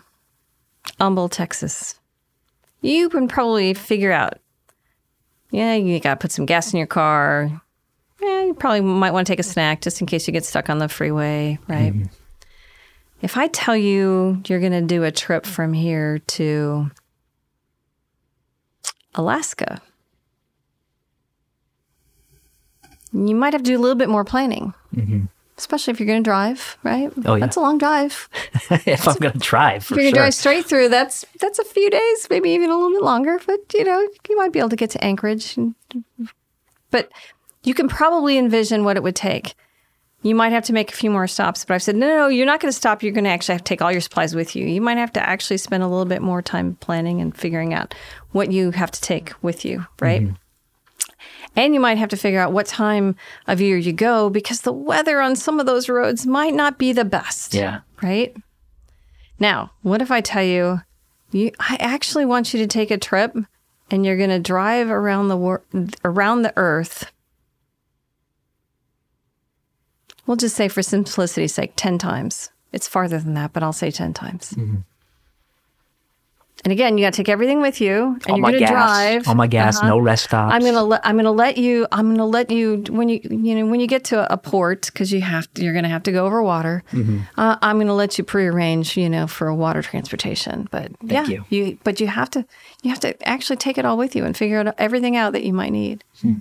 [0.99, 1.95] Humble, Texas,
[2.81, 4.39] you can probably figure out,
[5.51, 7.61] yeah, you got to put some gas in your car.
[8.21, 10.69] Yeah, you probably might want to take a snack just in case you get stuck
[10.69, 11.93] on the freeway, right?
[11.93, 12.05] Mm-hmm.
[13.21, 16.89] If I tell you you're going to do a trip from here to
[19.15, 19.81] Alaska,
[23.13, 25.25] you might have to do a little bit more planning, mm-hmm.
[25.57, 27.11] especially if you're going to drive, right?
[27.25, 27.41] Oh, yeah.
[27.41, 28.29] That's a long drive.
[28.85, 31.25] if i'm going to drive for If you're going to sure drive straight through, that's
[31.39, 33.39] that's a few days, maybe even a little bit longer.
[33.45, 35.57] But you know, you might be able to get to Anchorage.
[35.57, 35.75] And-
[36.89, 37.11] But
[37.63, 39.55] you can probably envision what it would take.
[40.23, 42.27] You might have to make a few more stops, but I've said, no, no, no
[42.27, 43.01] you're not going to stop.
[43.01, 44.67] You're going to actually have to take all your supplies with you.
[44.67, 47.95] You might have to actually spend a little bit more time planning and figuring out
[48.31, 50.21] what you have to take with you, right?
[50.21, 50.35] Mm-hmm.
[51.55, 53.15] And you might have to figure out what time
[53.47, 56.93] of year you go because the weather on some of those roads might not be
[56.93, 57.53] the best.
[57.53, 57.81] Yeah.
[58.01, 58.35] Right?
[59.39, 60.81] Now, what if I tell you,
[61.31, 63.35] you I actually want you to take a trip
[63.89, 65.63] and you're going to drive around the wor-
[66.05, 67.11] around the earth.
[70.27, 72.51] We'll just say for simplicity's sake 10 times.
[72.71, 74.55] It's farther than that, but I'll say 10 times.
[76.63, 78.67] And again, you got to take everything with you, and All you're my going to
[78.67, 78.69] gas.
[78.71, 79.27] drive.
[79.27, 79.77] All my gas.
[79.77, 79.87] Uh-huh.
[79.87, 80.53] No rest stops.
[80.53, 83.65] I'm gonna let I'm gonna let you I'm gonna let you when you you know
[83.65, 86.25] when you get to a port because you have to, you're gonna have to go
[86.27, 86.83] over water.
[86.91, 87.21] Mm-hmm.
[87.35, 90.67] Uh, I'm gonna let you prearrange you know for water transportation.
[90.69, 91.79] But yeah, you.
[91.83, 92.45] but you have to
[92.83, 95.43] you have to actually take it all with you and figure out everything out that
[95.43, 96.03] you might need.
[96.21, 96.33] Hmm.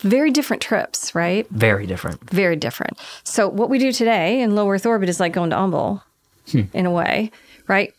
[0.00, 1.48] Very different trips, right?
[1.50, 2.28] Very different.
[2.30, 2.98] Very different.
[3.24, 6.02] So what we do today in low Earth orbit is like going to Humble,
[6.50, 6.62] Hmm.
[6.74, 7.30] in a way,
[7.68, 7.94] right?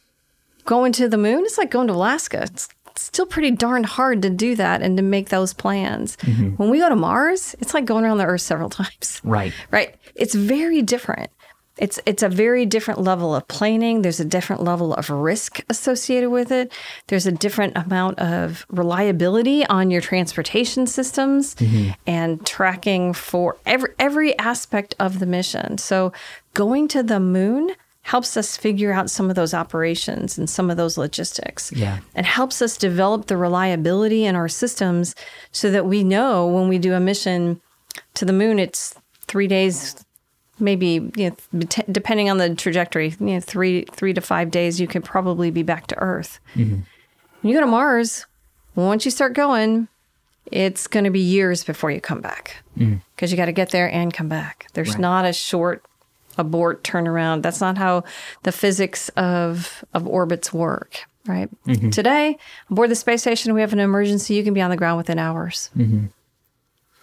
[0.66, 2.44] Going to the moon is like going to Alaska.
[2.44, 6.16] It's still pretty darn hard to do that and to make those plans.
[6.18, 6.50] Mm-hmm.
[6.52, 9.20] When we go to Mars, it's like going around the Earth several times.
[9.24, 9.52] Right.
[9.72, 9.96] Right?
[10.16, 11.32] It's very different.
[11.78, 14.02] It's it's a very different level of planning.
[14.02, 16.72] There's a different level of risk associated with it.
[17.08, 21.92] There's a different amount of reliability on your transportation systems mm-hmm.
[22.08, 25.78] and tracking for every every aspect of the mission.
[25.78, 26.14] So
[26.54, 27.72] going to the moon
[28.06, 31.72] helps us figure out some of those operations and some of those logistics.
[31.72, 31.98] Yeah.
[32.16, 35.16] It helps us develop the reliability in our systems
[35.52, 37.60] so that we know when we do a mission
[38.14, 38.94] to the moon, it's
[39.28, 40.05] three days,
[40.60, 44.88] maybe you know, depending on the trajectory, you know, three three to five days, you
[44.88, 46.40] can probably be back to Earth.
[46.56, 46.82] Mm-hmm.
[47.42, 48.26] When you go to Mars,
[48.76, 49.88] once you start going,
[50.52, 52.98] it's going to be years before you come back mm-hmm.
[53.16, 54.68] because you got to get there and come back.
[54.74, 55.84] There's not a short
[56.38, 57.42] abort turnaround.
[57.42, 58.04] That's not how
[58.44, 61.06] the physics of of orbits work.
[61.28, 61.50] Right.
[61.66, 61.90] Mm-hmm.
[61.90, 62.38] Today,
[62.70, 64.36] aboard the space station, we have an emergency.
[64.36, 65.72] You can be on the ground within hours.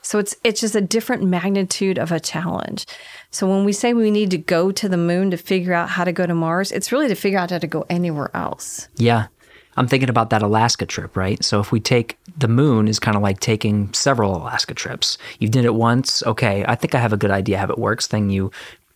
[0.02, 2.86] So it's it's just a different magnitude of a challenge.
[3.30, 6.04] So when we say we need to go to the moon to figure out how
[6.04, 8.88] to go to Mars, it's really to figure out how to go anywhere else.
[8.96, 9.28] Yeah.
[9.76, 11.42] I'm thinking about that Alaska trip, right?
[11.42, 15.16] So if we take the moon is kind of like taking several Alaska trips.
[15.38, 18.08] You did it once, okay, I think I have a good idea how it works.
[18.08, 18.50] Then you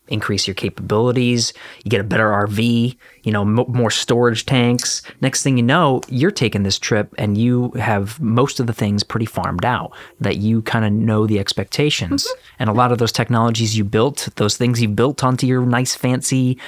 [0.08, 1.52] increase your capabilities,
[1.84, 5.02] you get a better RV, you know, m- more storage tanks.
[5.20, 9.02] Next thing you know, you're taking this trip and you have most of the things
[9.02, 12.24] pretty farmed out that you kind of know the expectations.
[12.24, 12.40] Mm-hmm.
[12.60, 15.94] And a lot of those technologies you built, those things you built onto your nice
[15.96, 16.58] fancy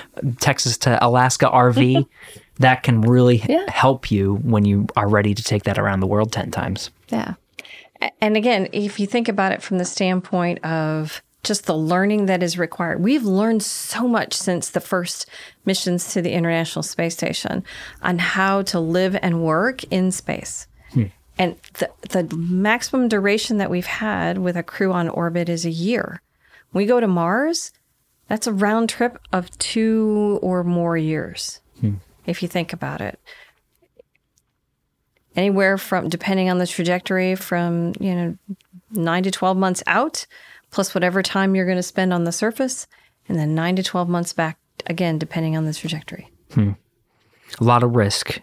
[0.41, 2.07] Texas to Alaska RV,
[2.59, 3.71] that can really Yeah.
[3.71, 6.91] help you when you are ready to take that around the world 10 times.
[7.09, 7.35] Yeah.
[8.21, 12.43] And again, if you think about it from the standpoint of just the learning that
[12.43, 15.29] is required, we've learned so much since the first
[15.65, 17.65] missions to the International Space Station
[18.03, 20.69] on how to live and work in space.
[20.93, 21.05] Hmm.
[21.39, 25.71] And the, the maximum duration that we've had with a crew on orbit is a
[25.71, 26.23] year.
[26.71, 27.73] When we go to Mars,
[28.29, 31.95] that's a round trip of two or more years, hmm.
[32.27, 33.19] if you think about it
[35.39, 38.37] anywhere from depending on the trajectory from you know
[38.91, 40.27] 9 to 12 months out
[40.71, 42.87] plus whatever time you're going to spend on the surface
[43.29, 46.31] and then 9 to 12 months back again depending on the trajectory
[47.61, 48.41] A lot of risk.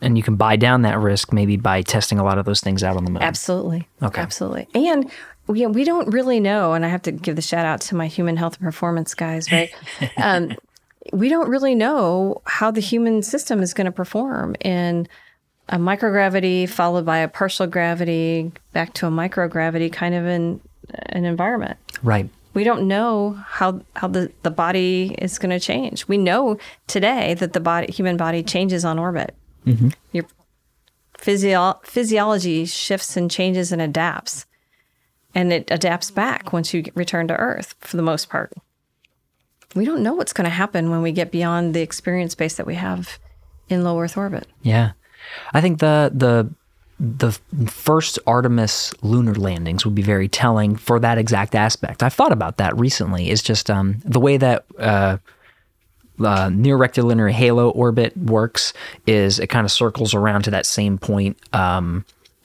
[0.00, 2.82] And you can buy down that risk maybe by testing a lot of those things
[2.84, 3.22] out on the moon.
[3.22, 4.20] absolutely Okay.
[4.20, 5.10] absolutely and
[5.46, 8.06] we, we don't really know and i have to give the shout out to my
[8.06, 9.70] human health and performance guys right
[10.18, 10.54] um,
[11.12, 15.08] we don't really know how the human system is going to perform in
[15.70, 20.60] a microgravity followed by a partial gravity back to a microgravity kind of an,
[21.10, 22.28] an environment Right.
[22.54, 26.06] we don't know how how the, the body is going to change.
[26.08, 29.34] We know today that the body human body changes on orbit.
[29.66, 29.88] Mm-hmm.
[30.12, 30.24] Your
[31.18, 34.46] physio- physiology shifts and changes and adapts,
[35.34, 38.52] and it adapts back once you return to Earth for the most part.
[39.74, 42.66] We don't know what's going to happen when we get beyond the experience base that
[42.66, 43.18] we have
[43.68, 44.46] in low Earth orbit.
[44.62, 44.92] Yeah.
[45.52, 46.48] I think the the
[47.00, 47.32] the
[47.66, 52.02] first Artemis lunar landings would be very telling for that exact aspect.
[52.02, 53.30] I've thought about that recently.
[53.30, 55.18] Is just um, the way that uh,
[56.24, 58.72] uh, near rectilinear halo orbit works
[59.06, 62.04] is it kind of circles around to that same point um,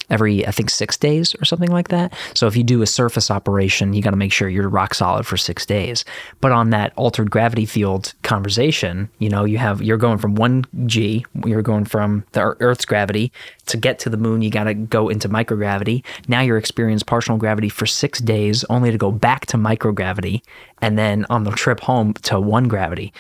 [0.10, 2.14] every I think six days or something like that.
[2.34, 5.26] So if you do a surface operation, you got to make sure you're rock solid
[5.26, 6.06] for six days.
[6.41, 10.66] But on that altered gravity field conversation, you know, you have you're going from one
[10.86, 13.32] G, you're going from the Earth's gravity
[13.68, 14.41] to get to the moon.
[14.41, 16.04] You got to go into microgravity.
[16.28, 20.41] Now you're experiencing partial gravity for six days, only to go back to microgravity,
[20.82, 23.14] and then on the trip home to one gravity.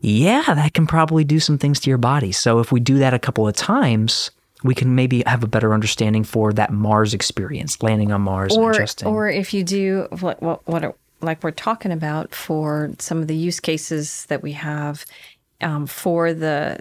[0.00, 2.30] Yeah, that can probably do some things to your body.
[2.30, 4.30] So if we do that a couple of times,
[4.64, 8.74] we can maybe have a better understanding for that Mars experience, landing on Mars or
[9.04, 13.36] or if you do what what, what like we're talking about for some of the
[13.36, 15.04] use cases that we have
[15.60, 16.80] um, for the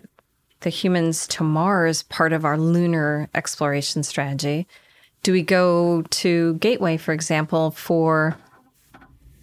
[0.62, 4.66] the humans to Mars part of our lunar exploration strategy.
[5.22, 8.38] Do we go to Gateway, for example, for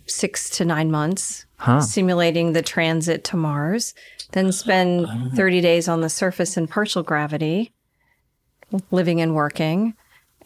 [0.07, 1.45] six to nine months,
[1.81, 3.95] simulating the transit to Mars,
[4.33, 7.73] then spend 30 days on the surface in partial gravity,
[8.91, 9.95] living and working,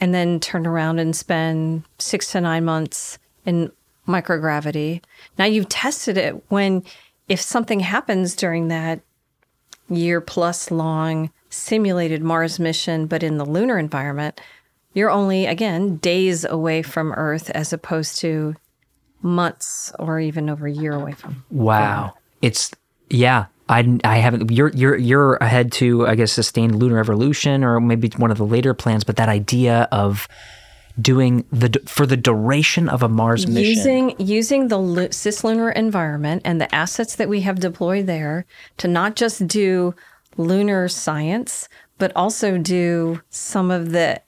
[0.01, 3.71] and then turn around and spend six to nine months in
[4.09, 5.03] microgravity.
[5.39, 6.83] Now you've tested it when,
[7.29, 9.01] if something happens during that
[9.89, 14.41] year plus long simulated Mars mission, but in the lunar environment,
[14.93, 18.55] you're only, again, days away from Earth as opposed to
[19.23, 21.45] months or even over a year away from.
[21.51, 22.15] Wow.
[22.43, 22.71] It's
[23.11, 23.47] yeah.
[23.69, 24.51] I, I haven't.
[24.51, 28.47] You're you're you're ahead to I guess sustained lunar evolution or maybe one of the
[28.47, 29.05] later plans.
[29.05, 30.29] But that idea of
[31.01, 33.65] doing the for the duration of a Mars mission.
[33.65, 38.47] Using using the lu- cislunar environment and the assets that we have deployed there
[38.79, 39.95] to not just do
[40.37, 44.21] lunar science, but also do some of the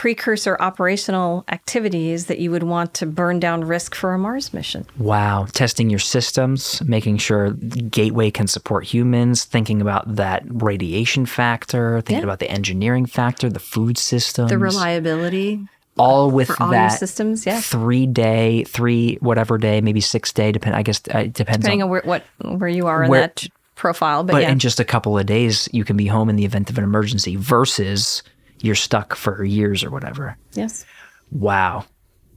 [0.00, 4.86] precursor operational activities that you would want to burn down risk for a Mars mission.
[4.96, 5.46] Wow.
[5.52, 12.20] Testing your systems, making sure Gateway can support humans, thinking about that radiation factor, thinking
[12.20, 12.24] Yeah.
[12.24, 14.48] about the engineering factor, the food systems.
[14.48, 17.60] The reliability all with all that systems, yeah.
[17.60, 20.76] three day, three whatever day, maybe six day, depend.
[20.76, 21.88] I guess uh, it depends Depending on.
[21.88, 24.84] on where what where you are in that profile, but, but yeah, in just a
[24.84, 27.36] couple of days, you can be home in the event of an emergency.
[27.36, 28.22] Versus
[28.60, 30.36] you're stuck for years or whatever.
[30.52, 30.84] yes.
[31.32, 31.84] Wow,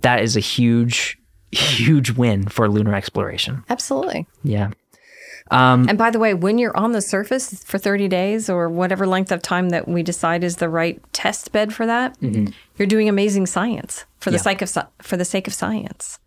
[0.01, 1.17] that is a huge,
[1.51, 3.63] huge win for lunar exploration.
[3.69, 4.27] Absolutely.
[4.43, 4.69] Yeah.
[5.51, 9.05] Um, and by the way, when you're on the surface for 30 days or whatever
[9.05, 12.47] length of time that we decide is the right test bed for that, mm-hmm.
[12.77, 14.43] you're doing amazing science for the Yeah.
[14.43, 16.19] sake of for the sake of science.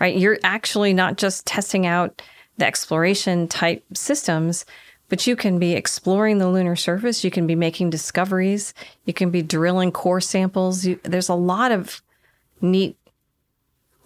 [0.00, 0.16] Right?
[0.16, 2.22] You're actually not just testing out
[2.56, 4.64] the exploration type systems,
[5.08, 9.30] but you can be exploring the lunar surface, you can be making discoveries, you can
[9.30, 10.84] be drilling core samples.
[10.84, 12.02] You, there's a lot of
[12.60, 12.96] neat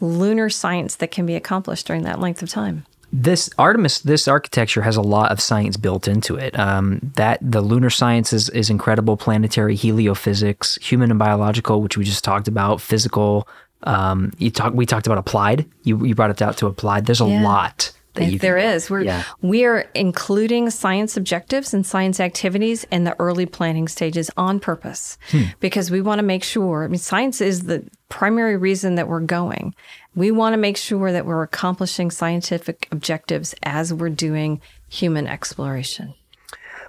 [0.00, 2.84] lunar science that can be accomplished during that length of time.
[3.14, 6.58] This Artemis, this architecture has a lot of science built into it.
[6.58, 12.04] Um, that the lunar science is, is incredible, planetary heliophysics, human and biological, which we
[12.04, 13.46] just talked about, physical.
[13.82, 15.66] Um, you talk, we talked about applied.
[15.82, 17.04] You, you brought it out to applied.
[17.04, 17.42] There's a Yeah.
[17.42, 18.90] lot that you there can- is.
[18.90, 19.22] We're Yeah.
[19.40, 25.16] we are including science objectives and science activities in the early planning stages on purpose
[25.30, 25.42] Hmm.
[25.60, 26.84] because we want to make sure.
[26.84, 29.74] I mean, science is the primary reason that we're going.
[30.14, 36.14] We want to make sure that we're accomplishing scientific objectives as we're doing human exploration.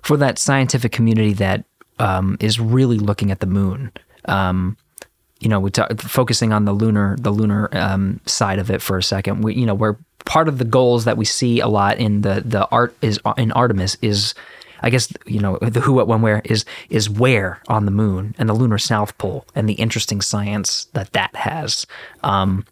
[0.02, 1.64] for that scientific community that
[2.00, 3.90] um, is really looking at the moon.
[4.26, 4.76] Um,
[5.40, 8.98] you know, we talk, focusing on the lunar, the lunar um, side of it for
[8.98, 9.44] a second.
[9.44, 12.42] We, you know, where part of the goals that we see a lot in the
[12.46, 14.34] the art is in Artemis is,
[14.82, 18.36] I guess, you know, the who, what, when, where is is where on the moon
[18.38, 21.86] and the lunar south pole and the interesting science that that has.
[22.24, 22.66] Um,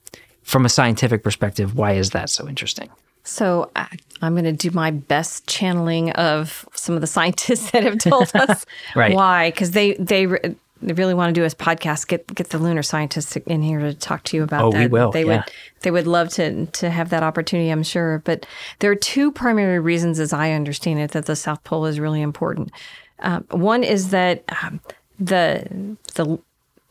[0.43, 2.89] from a scientific perspective, why is that so interesting?
[3.23, 3.87] So I,
[4.21, 8.31] I'm going to do my best channeling of some of the scientists that have told
[8.35, 9.13] us Right.
[9.13, 12.07] why, because they they they really want to do a podcast.
[12.07, 14.79] Get get the lunar scientists in here to talk to you about Oh, that.
[14.79, 15.37] we will, They yeah.
[15.37, 15.43] would
[15.81, 17.69] they would love to to have that opportunity.
[17.69, 18.21] I'm sure.
[18.25, 18.45] But
[18.79, 22.21] there are two primary reasons, as I understand it, that the South Pole is really
[22.21, 22.71] important.
[23.19, 24.79] Um, one is that um,
[25.19, 26.39] the the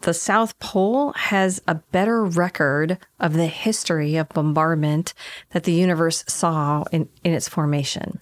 [0.02, 5.12] the South Pole has a better record of the history of bombardment
[5.50, 8.18] that the universe saw in, in its formation.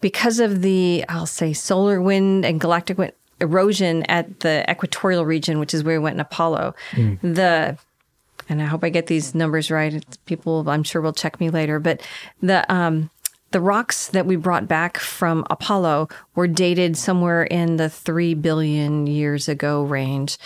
[0.00, 3.12] Because of the, I'll say, solar wind and galactic wind
[3.44, 6.74] erosion at the equatorial region, which is where we went in Apollo,
[7.22, 7.78] the
[8.48, 9.94] and I hope I get these numbers right.
[9.94, 11.78] It's- People, I'm sure, will check me later.
[11.80, 12.02] But
[12.42, 13.10] the um,
[13.52, 19.06] the rocks that we brought back from Apollo were dated somewhere in the three billion
[19.06, 20.36] years ago range.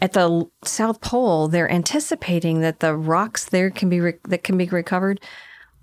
[0.00, 4.56] At the South Pole, they're anticipating that the rocks there can be re- that can
[4.58, 5.20] be recovered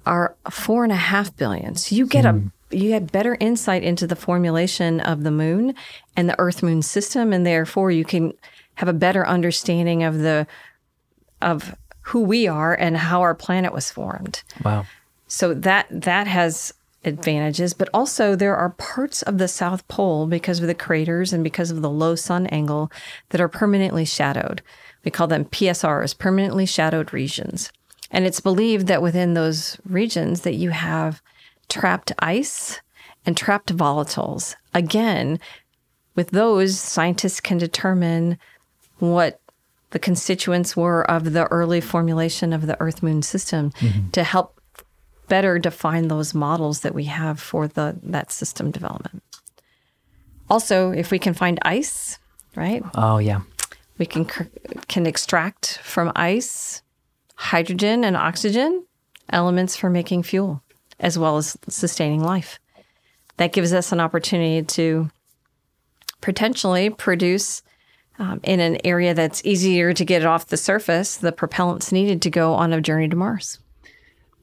[0.06, 1.76] are four and a half billion.
[1.76, 2.34] So you get a
[2.72, 5.76] you had better insight into the formulation of the moon
[6.16, 8.34] and the Earth Moon system, and therefore you can
[8.76, 10.48] have a better understanding of the
[11.42, 14.44] of who we are and how our planet was formed.
[14.64, 14.86] Wow.
[15.28, 20.60] So that that has advantages, but also there are parts of the South Pole because
[20.60, 22.92] of the craters and because of the low sun angle
[23.30, 24.62] that are permanently shadowed.
[25.04, 27.72] We call them PSRs, permanently shadowed regions.
[28.12, 31.22] And it's believed that within those regions that you have
[31.72, 32.82] trapped ice
[33.26, 34.56] and trapped volatiles.
[34.74, 35.40] Again,
[36.16, 38.38] with those, scientists can determine
[39.00, 39.40] what
[39.92, 44.10] the constituents were of the early formulation of the Earth Moon system mm-hmm.
[44.12, 44.60] to help
[45.28, 49.24] better define those models that we have for the that system development.
[50.50, 52.20] Also, if we can find ice,
[52.56, 52.84] right?
[52.96, 53.42] Oh, yeah.
[53.98, 54.26] We can
[54.88, 56.82] can extract from ice
[57.36, 58.86] hydrogen and oxygen,
[59.30, 60.62] elements for making fuel,
[61.02, 62.60] as well as sustaining life.
[63.38, 65.10] That gives us an opportunity to
[66.22, 67.64] potentially produce
[68.20, 72.22] um, in an area that's easier to get it off the surface the propellants needed
[72.22, 73.58] to go on a journey to Mars.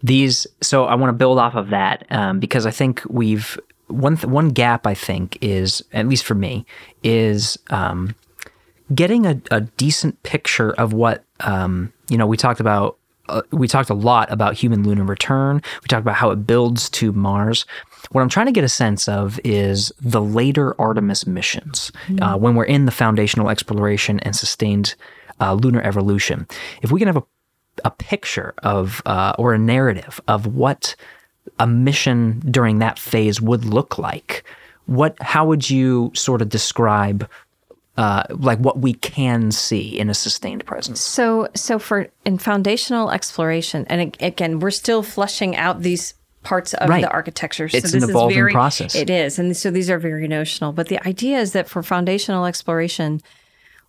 [0.03, 4.17] these so i want to build off of that um, because i think we've one
[4.17, 6.67] th- one gap i think is at least for me
[7.05, 8.15] is um,
[8.95, 12.98] getting a, a decent picture of what um, you know we talked about
[13.29, 15.63] uh, we talked a lot about human lunar return.
[15.83, 17.67] We talked about how it builds to mars.
[18.11, 22.55] What i'm trying to get a sense of is the later artemis missions uh, when
[22.55, 24.95] we're in the foundational exploration and sustained
[25.41, 26.47] uh, lunar evolution.
[26.83, 27.23] If we can have a
[27.85, 30.97] a picture of uh, or a narrative of what
[31.61, 34.45] a mission during that phase would look like
[34.89, 37.29] what how would you sort of describe
[37.99, 43.11] uh, like what we can see in a sustained presence So, so for in foundational
[43.11, 47.03] exploration, and again, we're still fleshing out these parts of Right.
[47.03, 47.65] the architecture.
[47.65, 48.95] It's so an this evolving is very, process.
[48.95, 50.73] It is, and so these are very notional.
[50.73, 53.21] But the idea is that for foundational exploration,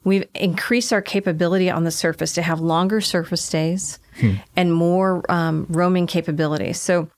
[0.03, 3.99] we've increased our capability on the surface to have longer surface stays
[4.55, 6.73] and more um, roaming capability.
[6.73, 7.09] So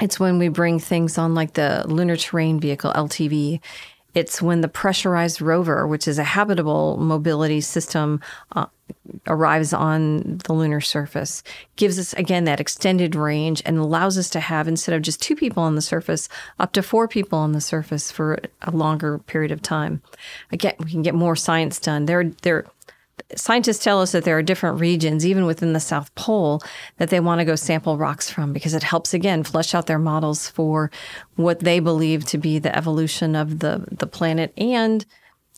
[0.00, 3.60] it's when we bring things on like the Lunar Terrain Vehicle, LTV.
[4.14, 8.20] It's when the pressurized rover, which is a habitable mobility system,
[8.52, 8.66] uh,
[9.26, 11.42] arrives on the lunar surface,
[11.76, 15.34] gives us again that extended range and allows us to have, instead of just two
[15.34, 19.50] people on the surface, up to four people on the surface for a longer period
[19.50, 20.02] of time.
[20.50, 22.06] Again, we can get more science done.
[22.06, 22.66] There, there,
[23.36, 26.62] scientists tell us that there are different regions, even within the South Pole,
[26.98, 29.98] that they want to go sample rocks from because it helps again flesh out their
[29.98, 30.90] models for
[31.36, 35.04] what they believe to be the evolution of the the planet and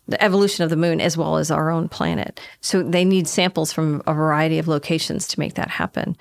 [0.06, 2.40] the evolution of the moon as well as our own planet.
[2.60, 6.16] So they need samples from a variety of locations to make that happen.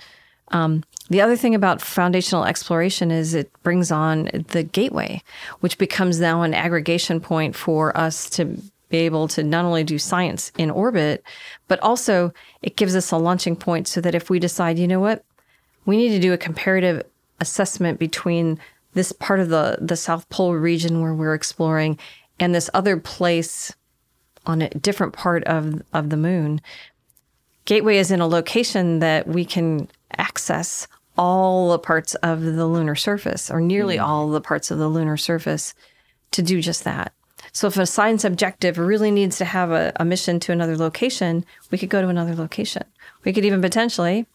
[0.50, 5.22] Um, the other thing about foundational exploration is it brings on the gateway,
[5.60, 8.58] which becomes now an aggregation point for us to
[8.94, 11.24] be able to not only do science in orbit,
[11.68, 12.32] but also
[12.62, 15.26] it gives us a launching point so that if we decide, you know what,
[15.88, 17.04] we need to do a comparative
[17.40, 18.60] assessment between
[18.94, 21.98] this part of the, the South Pole region where we're exploring
[22.40, 23.74] and this other place
[24.46, 26.62] on a different part of, of the moon.
[27.66, 30.88] Gateway is in a location that we can access
[31.18, 34.04] all the parts of the lunar surface, or nearly hmm.
[34.04, 35.74] all the parts of the lunar surface,
[36.30, 37.12] to do just that.
[37.54, 41.46] So, if a science objective really needs to have a, a mission to another location,
[41.70, 42.84] we could go to another location.
[43.24, 44.26] We could even potentially,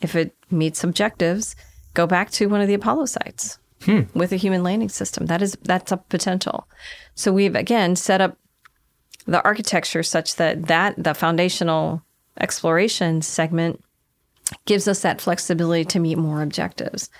[0.00, 1.54] if it meets objectives,
[1.94, 4.02] go back to one of the Apollo sites hmm.
[4.14, 5.26] with a human landing system.
[5.26, 6.68] That is that's a potential.
[7.14, 8.36] So we've again set up
[9.26, 12.02] the architecture such that that the foundational
[12.40, 13.82] exploration segment
[14.64, 17.10] gives us that flexibility to meet more objectives.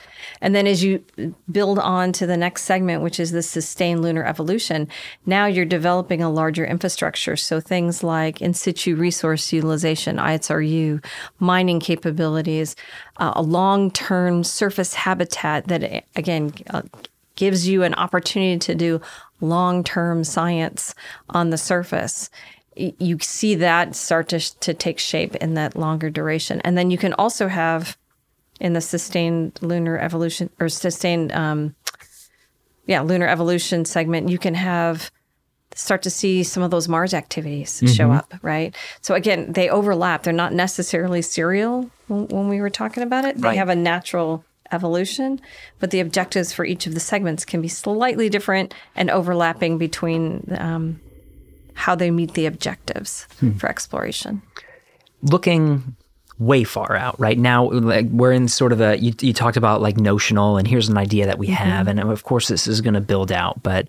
[0.40, 1.04] And then as you
[1.50, 4.88] build on to the next segment, which is the sustained lunar evolution,
[5.24, 7.36] now you're developing a larger infrastructure.
[7.36, 11.04] So things like in situ resource utilization, ISRU,
[11.40, 12.76] mining capabilities,
[13.16, 16.82] uh, a long term surface habitat that, again, uh,
[17.34, 19.00] gives you an opportunity to do
[19.40, 20.94] long term science
[21.30, 22.30] on the surface
[22.76, 26.60] you see that start to, to take shape in that longer duration.
[26.60, 27.96] And then you can also have
[28.60, 31.74] in the sustained lunar evolution or sustained, um,
[32.86, 35.10] yeah, lunar evolution segment, you can have
[35.74, 38.74] start to see some of those Mars activities show up, right?
[39.02, 40.22] So again, they overlap.
[40.22, 43.36] They're not necessarily serial when, when we were talking about it.
[43.36, 45.38] They have a natural evolution,
[45.78, 50.48] but the objectives for each of the segments can be slightly different and overlapping between
[50.58, 51.00] um,
[51.76, 53.52] how they meet the objectives hmm.
[53.52, 54.42] for exploration.
[55.22, 55.96] looking
[56.38, 59.80] way far out right now like we're in sort of a you, you talked about
[59.80, 61.54] like notional and here's an idea that we mm-hmm.
[61.54, 63.88] have and of course this is going to build out but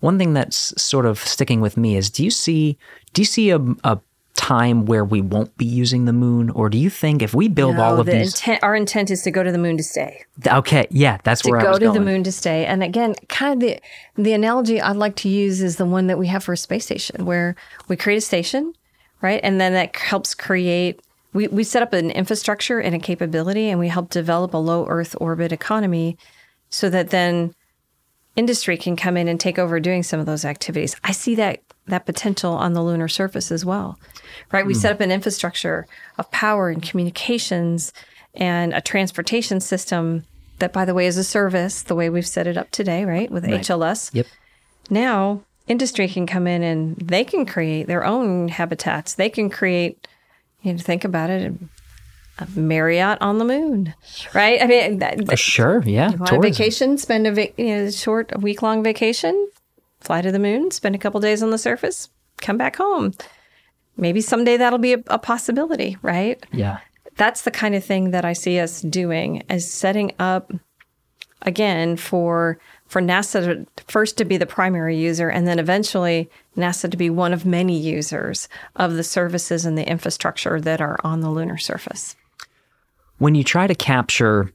[0.00, 2.78] one thing that's sort of sticking with me is do you see
[3.12, 4.00] do you see a, a
[4.34, 7.76] time where we won't be using the moon or do you think if we build
[7.76, 10.24] all of the these intent, our intent is to go to the moon to stay.
[10.48, 12.66] okay yeah that's to where I go was to going the moon to stay.
[12.66, 13.80] And again, kind of the
[14.16, 16.84] the analogy I'd like to use is the one that we have for a space
[16.84, 17.56] station, where
[17.88, 18.74] we create a station,
[19.20, 21.00] right, and then that helps create.
[21.32, 24.86] We, we set up an infrastructure and a capability, and we help develop a low
[24.86, 26.18] Earth orbit economy,
[26.68, 27.54] so that then
[28.36, 30.96] industry can come in and take over doing some of those activities.
[31.04, 33.98] I see that that potential on the lunar surface as well.
[34.52, 34.64] Right?
[34.66, 35.86] We set up an infrastructure
[36.18, 37.92] of power and communications
[38.34, 40.24] and a transportation system
[40.58, 43.30] that by the way is a service, the way we've set it up today, right?
[43.30, 44.10] With HLS.
[44.14, 44.26] yep
[44.90, 49.14] Now, industry can come in and they can create their own habitats.
[49.14, 50.06] They can create
[50.62, 51.52] you know, think about it,
[52.38, 53.92] a Marriott on the moon,
[54.32, 54.62] right?
[54.62, 56.42] I mean, that, Uh, sure yeah on a tourism.
[56.42, 59.48] vacation, spend a va- you know, short, a week long vacation,
[60.02, 62.08] fly to the moon, spend a couple days on the surface,
[62.40, 63.12] come back home.
[63.96, 66.44] Maybe someday that'll be a, a possibility, right?
[66.52, 66.78] yeah
[67.16, 70.52] That's the kind of thing that I see us doing as setting up
[71.42, 76.90] again for for NASA to, first to be the primary user and then eventually NASA
[76.90, 81.20] to be one of many users of the services and the infrastructure that are on
[81.20, 82.16] the lunar surface.
[83.18, 84.52] when you try to capture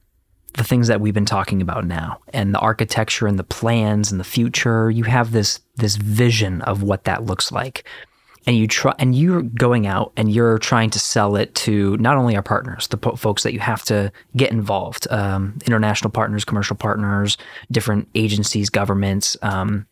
[0.57, 4.19] the things that we've been talking about now and the architecture and the plans and
[4.19, 7.87] the future you have this this vision of what that looks like.
[8.47, 12.17] And you try and you're going out and you're trying to sell it to not
[12.17, 16.43] only our partners the po- folks that you have to get involved um, international partners
[16.43, 17.37] commercial partners
[17.71, 19.85] different agencies governments um,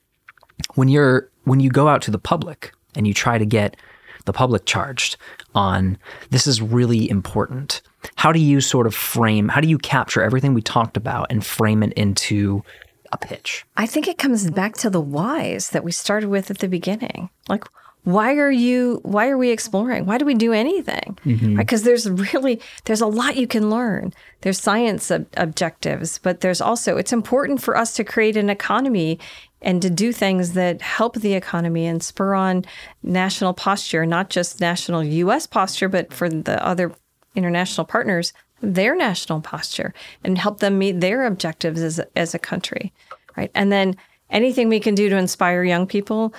[0.73, 3.77] when you're when you go out to the public and you try to get
[4.23, 5.17] the public charged
[5.53, 5.97] on
[6.31, 7.81] this is really important
[8.15, 11.45] how do you sort of frame how do you capture everything we talked about and
[11.45, 12.63] frame it into
[13.11, 16.59] a pitch I think it comes back to the whys that we started with at
[16.59, 17.29] the beginning.
[17.47, 17.65] Like,
[18.05, 18.99] why are you?
[19.03, 20.05] Why are we exploring?
[20.05, 21.17] Why do we do anything?
[21.25, 21.57] Mm-hmm.
[21.57, 24.13] Because there's really there's a lot you can learn.
[24.41, 29.19] There's science ob- objectives, but there's also it's important for us to create an economy
[29.61, 32.63] and to do things that help the economy and spur on
[33.01, 35.47] national posture, not just national U.S.
[35.47, 36.93] posture, but for the other
[37.35, 42.93] international partners, their national posture and help them meet their objectives as, as a country.
[43.37, 43.51] Right.
[43.53, 43.95] And then
[44.29, 46.33] anything we can do to inspire young people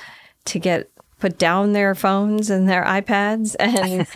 [0.46, 4.06] to get put down their phones and their iPads and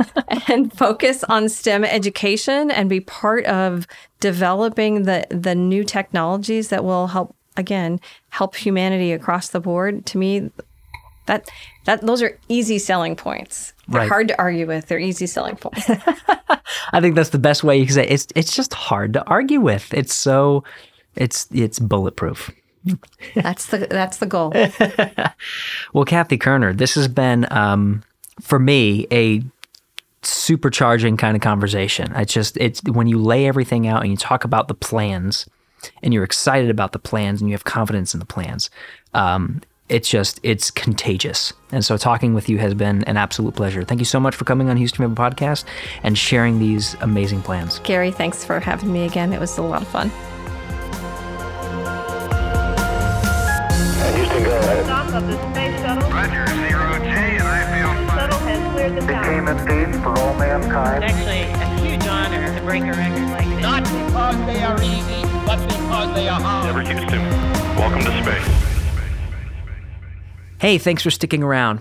[0.48, 3.86] and focus on STEM education and be part of
[4.20, 8.00] developing the the new technologies that will help again
[8.30, 10.50] help humanity across the board to me
[11.26, 11.48] that
[11.84, 13.72] that those are easy selling points.
[13.90, 14.08] They're Right.
[14.08, 14.86] hard to argue with.
[14.86, 15.88] They're easy selling points.
[16.92, 18.10] i think that's the best way you can say it.
[18.12, 20.62] it's it's just hard to argue with it's so
[21.16, 22.50] it's it's bulletproof
[23.34, 24.52] That's the that's the goal.
[25.92, 28.02] Well, Cathy Koerner, this has been um,
[28.40, 29.42] for me a
[30.22, 32.12] supercharging kind of conversation.
[32.16, 35.46] It's just it's when you lay everything out and you talk about the plans,
[36.02, 38.70] and you're excited about the plans and you have confidence in the plans.
[39.14, 39.60] Um,
[39.90, 41.52] it's just it's contagious.
[41.72, 43.82] And so talking with you has been an absolute pleasure.
[43.82, 45.64] Thank you so much for coming on Houston Rebel Podcast
[46.02, 47.80] and sharing these amazing plans.
[47.80, 49.32] Gary, thanks for having me again.
[49.32, 50.08] It was a lot of fun.
[54.14, 54.86] Houston, go ahead.
[54.86, 56.10] Dock of the space shuttle.
[56.10, 58.18] Roger, zero G, and I feel fine.
[58.18, 59.54] Shuttle has cleared the Became tower.
[59.56, 61.04] a stage for all mankind.
[61.04, 63.62] It's actually a huge honor to break a record like this.
[63.62, 66.66] Not because they are easy, but because they are hard.
[66.66, 67.22] Never Houston.
[67.76, 68.69] Welcome to space.
[70.60, 71.80] Hey, thanks for sticking around.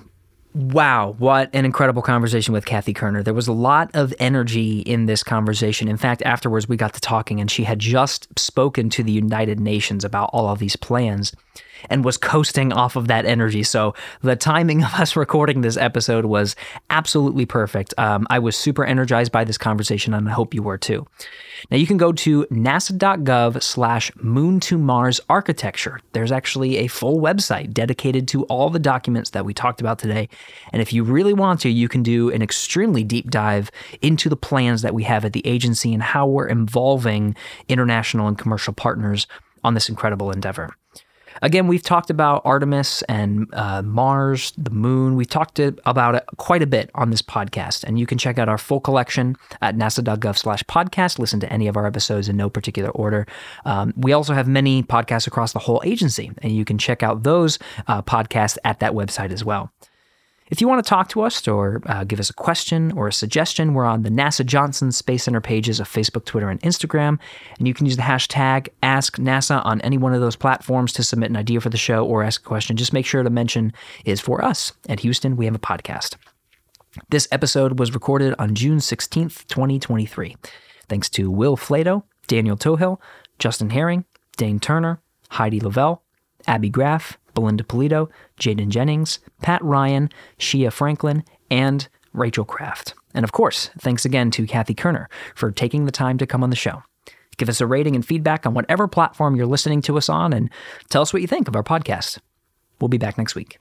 [0.56, 3.26] Wow, what an incredible conversation with Cathy Koerner.
[3.26, 5.90] There was a lot of energy in this conversation.
[5.90, 9.60] In fact, afterwards, we got to talking, and she had just spoken to the United
[9.60, 11.34] Nations about all of these plans
[11.90, 13.64] and was coasting off of that energy.
[13.64, 16.56] So the timing of us recording this episode was
[16.90, 17.94] absolutely perfect.
[17.98, 21.08] Um, I was super energized by this conversation, and I hope you were too.
[21.70, 26.00] Now you can go to nasa.gov slash moon to Mars architecture.
[26.14, 30.30] There's actually a full website dedicated to all the documents that we talked about today.
[30.72, 33.72] And if you really want to, you can do an extremely deep dive
[34.02, 37.36] into the plans that we have at the agency and how we're involving
[37.68, 39.28] international and commercial partners
[39.64, 40.76] on this incredible endeavor.
[41.42, 45.16] Again, we've talked about Artemis and uh, Mars, the moon.
[45.16, 48.50] We've talked about it quite a bit on this podcast, and you can check out
[48.50, 51.20] our full collection at nasa.gov slash podcast.
[51.20, 53.26] Listen to any of our episodes in no particular order.
[53.66, 57.24] Um, we also have many podcasts across the whole agency, and you can check out
[57.24, 59.72] those uh, podcasts at that website as well.
[60.50, 63.14] If you want to talk to us or uh, give us a question or a
[63.14, 67.20] suggestion, we're on the NASA Johnson Space Center pages of Facebook, Twitter, and Instagram.
[67.60, 71.30] And you can use the hashtag AskNASA on any one of those platforms to submit
[71.30, 72.78] an idea for the show or ask a question.
[72.78, 73.74] Just make sure to mention
[74.06, 74.72] is for us.
[74.88, 76.16] At Houston, we have a podcast.
[77.10, 80.36] This episode was recorded on June 16th, 2023.
[80.88, 83.00] Thanks to Will Flato, Daniel Tohill,
[83.38, 84.04] Justin Herring,
[84.36, 86.02] Dane Turner, Heidi Lavelle,
[86.48, 88.10] Abby Graff, Belinda Pulido,
[88.40, 90.10] Jaden Jennings, Pat Ryan,
[90.40, 92.96] Shia Franklin, and Rachel Kraft.
[93.14, 96.50] And of course, thanks again to Cathy Koerner for taking the time to come on
[96.50, 96.84] the show.
[97.38, 100.50] Give us a rating and feedback on whatever platform you're listening to us on and
[100.90, 102.20] tell us what you think of our podcast.
[102.82, 103.58] We'll be back next week.